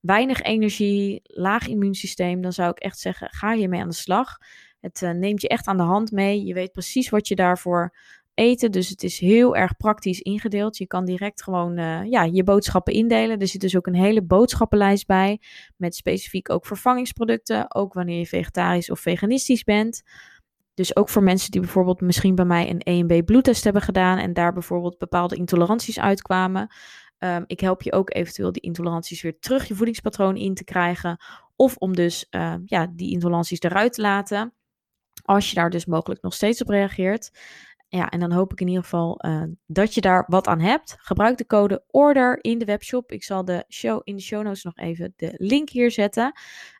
weinig 0.00 0.40
energie, 0.40 1.20
laag 1.22 1.66
immuunsysteem, 1.66 2.40
dan 2.40 2.52
zou 2.52 2.70
ik 2.70 2.78
echt 2.78 2.98
zeggen, 2.98 3.28
ga 3.30 3.54
hiermee 3.54 3.80
aan 3.80 3.88
de 3.88 3.94
slag. 3.94 4.38
Het 4.80 5.02
uh, 5.02 5.10
neemt 5.10 5.40
je 5.40 5.48
echt 5.48 5.66
aan 5.66 5.76
de 5.76 5.82
hand 5.82 6.12
mee. 6.12 6.44
Je 6.44 6.54
weet 6.54 6.72
precies 6.72 7.08
wat 7.08 7.28
je 7.28 7.34
daarvoor 7.34 7.96
eten. 8.34 8.72
Dus 8.72 8.88
het 8.88 9.02
is 9.02 9.18
heel 9.18 9.56
erg 9.56 9.76
praktisch 9.76 10.20
ingedeeld. 10.20 10.76
Je 10.76 10.86
kan 10.86 11.04
direct 11.04 11.42
gewoon 11.42 11.78
uh, 11.78 12.10
ja, 12.10 12.22
je 12.22 12.44
boodschappen 12.44 12.92
indelen. 12.92 13.38
Er 13.38 13.48
zit 13.48 13.60
dus 13.60 13.76
ook 13.76 13.86
een 13.86 13.94
hele 13.94 14.22
boodschappenlijst 14.22 15.06
bij. 15.06 15.40
Met 15.76 15.94
specifiek 15.94 16.50
ook 16.50 16.66
vervangingsproducten. 16.66 17.74
Ook 17.74 17.92
wanneer 17.92 18.18
je 18.18 18.26
vegetarisch 18.26 18.90
of 18.90 19.00
veganistisch 19.00 19.64
bent. 19.64 20.02
Dus 20.74 20.96
ook 20.96 21.08
voor 21.08 21.22
mensen 21.22 21.50
die 21.50 21.60
bijvoorbeeld 21.60 22.00
misschien 22.00 22.34
bij 22.34 22.44
mij 22.44 22.70
een 22.70 22.80
EMB 22.80 23.24
bloedtest 23.24 23.64
hebben 23.64 23.82
gedaan. 23.82 24.18
En 24.18 24.32
daar 24.32 24.52
bijvoorbeeld 24.52 24.98
bepaalde 24.98 25.36
intoleranties 25.36 26.00
uitkwamen. 26.00 26.68
Um, 27.18 27.44
ik 27.46 27.60
help 27.60 27.82
je 27.82 27.92
ook 27.92 28.14
eventueel 28.14 28.52
die 28.52 28.62
intoleranties 28.62 29.22
weer 29.22 29.38
terug 29.38 29.68
je 29.68 29.74
voedingspatroon 29.74 30.36
in 30.36 30.54
te 30.54 30.64
krijgen. 30.64 31.16
Of 31.56 31.76
om 31.76 31.94
dus 31.94 32.26
uh, 32.30 32.54
ja, 32.64 32.86
die 32.86 33.10
intoleranties 33.10 33.60
eruit 33.60 33.92
te 33.92 34.00
laten. 34.00 34.54
Als 35.22 35.48
je 35.48 35.54
daar 35.54 35.70
dus 35.70 35.86
mogelijk 35.86 36.22
nog 36.22 36.34
steeds 36.34 36.62
op 36.62 36.68
reageert. 36.68 37.30
Ja, 37.94 38.08
en 38.08 38.20
dan 38.20 38.32
hoop 38.32 38.52
ik 38.52 38.60
in 38.60 38.68
ieder 38.68 38.82
geval 38.82 39.24
uh, 39.26 39.42
dat 39.66 39.94
je 39.94 40.00
daar 40.00 40.24
wat 40.26 40.46
aan 40.46 40.60
hebt. 40.60 40.96
Gebruik 40.98 41.38
de 41.38 41.46
code 41.46 41.84
ORDER 41.90 42.38
in 42.40 42.58
de 42.58 42.64
webshop. 42.64 43.12
Ik 43.12 43.24
zal 43.24 43.44
de 43.44 43.64
show, 43.68 44.00
in 44.04 44.16
de 44.16 44.22
show 44.22 44.42
notes 44.42 44.62
nog 44.62 44.76
even 44.76 45.12
de 45.16 45.34
link 45.36 45.70
hier 45.70 45.90
zetten. 45.90 46.32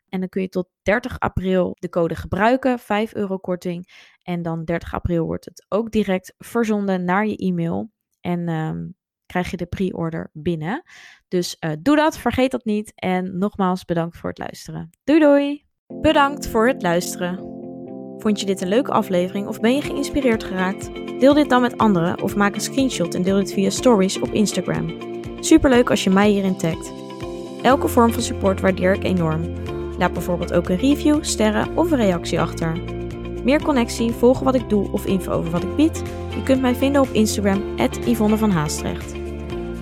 En 0.09 0.19
dan 0.19 0.29
kun 0.29 0.41
je 0.41 0.49
tot 0.49 0.67
30 0.81 1.19
april 1.19 1.75
de 1.79 1.89
code 1.89 2.15
gebruiken, 2.15 2.79
5 2.79 3.13
euro 3.13 3.37
korting. 3.37 3.87
En 4.21 4.41
dan 4.41 4.63
30 4.63 4.93
april 4.93 5.25
wordt 5.25 5.45
het 5.45 5.65
ook 5.69 5.91
direct 5.91 6.33
verzonden 6.37 7.03
naar 7.03 7.27
je 7.27 7.37
e-mail. 7.37 7.91
En 8.21 8.49
um, 8.49 8.95
krijg 9.25 9.51
je 9.51 9.57
de 9.57 9.65
pre-order 9.65 10.29
binnen. 10.33 10.83
Dus 11.27 11.57
uh, 11.59 11.71
doe 11.79 11.95
dat, 11.95 12.17
vergeet 12.17 12.51
dat 12.51 12.65
niet. 12.65 12.91
En 12.95 13.37
nogmaals 13.37 13.85
bedankt 13.85 14.17
voor 14.17 14.29
het 14.29 14.39
luisteren. 14.39 14.89
Doei 15.03 15.19
doei! 15.19 15.65
Bedankt 15.87 16.47
voor 16.47 16.67
het 16.67 16.81
luisteren. 16.81 17.54
Vond 18.17 18.39
je 18.39 18.45
dit 18.45 18.61
een 18.61 18.67
leuke 18.67 18.91
aflevering 18.91 19.47
of 19.47 19.59
ben 19.59 19.75
je 19.75 19.81
geïnspireerd 19.81 20.43
geraakt? 20.43 20.89
Deel 21.19 21.33
dit 21.33 21.49
dan 21.49 21.61
met 21.61 21.77
anderen 21.77 22.21
of 22.21 22.35
maak 22.35 22.55
een 22.55 22.61
screenshot 22.61 23.15
en 23.15 23.23
deel 23.23 23.35
dit 23.35 23.53
via 23.53 23.69
stories 23.69 24.19
op 24.19 24.33
Instagram. 24.33 24.97
Superleuk 25.39 25.89
als 25.89 26.03
je 26.03 26.09
mij 26.09 26.29
hierin 26.29 26.57
tagt. 26.57 26.91
Elke 27.61 27.87
vorm 27.87 28.13
van 28.13 28.21
support 28.21 28.61
waardeer 28.61 28.93
ik 28.93 29.03
enorm. 29.03 29.53
Laat 29.97 30.13
bijvoorbeeld 30.13 30.53
ook 30.53 30.69
een 30.69 30.77
review, 30.77 31.23
sterren 31.23 31.77
of 31.77 31.91
een 31.91 31.97
reactie 31.97 32.41
achter. 32.41 32.81
Meer 33.43 33.63
connectie, 33.63 34.11
volgen 34.11 34.45
wat 34.45 34.55
ik 34.55 34.69
doe 34.69 34.91
of 34.91 35.05
info 35.05 35.31
over 35.31 35.51
wat 35.51 35.63
ik 35.63 35.75
bied? 35.75 36.03
Je 36.35 36.43
kunt 36.43 36.61
mij 36.61 36.75
vinden 36.75 37.01
op 37.01 37.09
Instagram, 37.11 37.63
Yvonne 38.05 38.37
van 38.37 38.51
Haastrecht. 38.51 39.13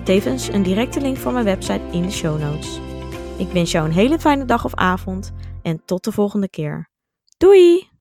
Tevens 0.03 0.47
een 0.47 0.63
directe 0.63 1.01
link 1.01 1.17
van 1.17 1.33
mijn 1.33 1.45
website 1.45 1.81
in 1.91 2.01
de 2.01 2.11
show 2.11 2.39
notes. 2.39 2.79
Ik 3.37 3.51
wens 3.51 3.71
jou 3.71 3.85
een 3.85 3.93
hele 3.93 4.19
fijne 4.19 4.45
dag 4.45 4.65
of 4.65 4.75
avond 4.75 5.31
en 5.61 5.81
tot 5.85 6.03
de 6.03 6.11
volgende 6.11 6.49
keer. 6.49 6.89
Doei! 7.37 7.92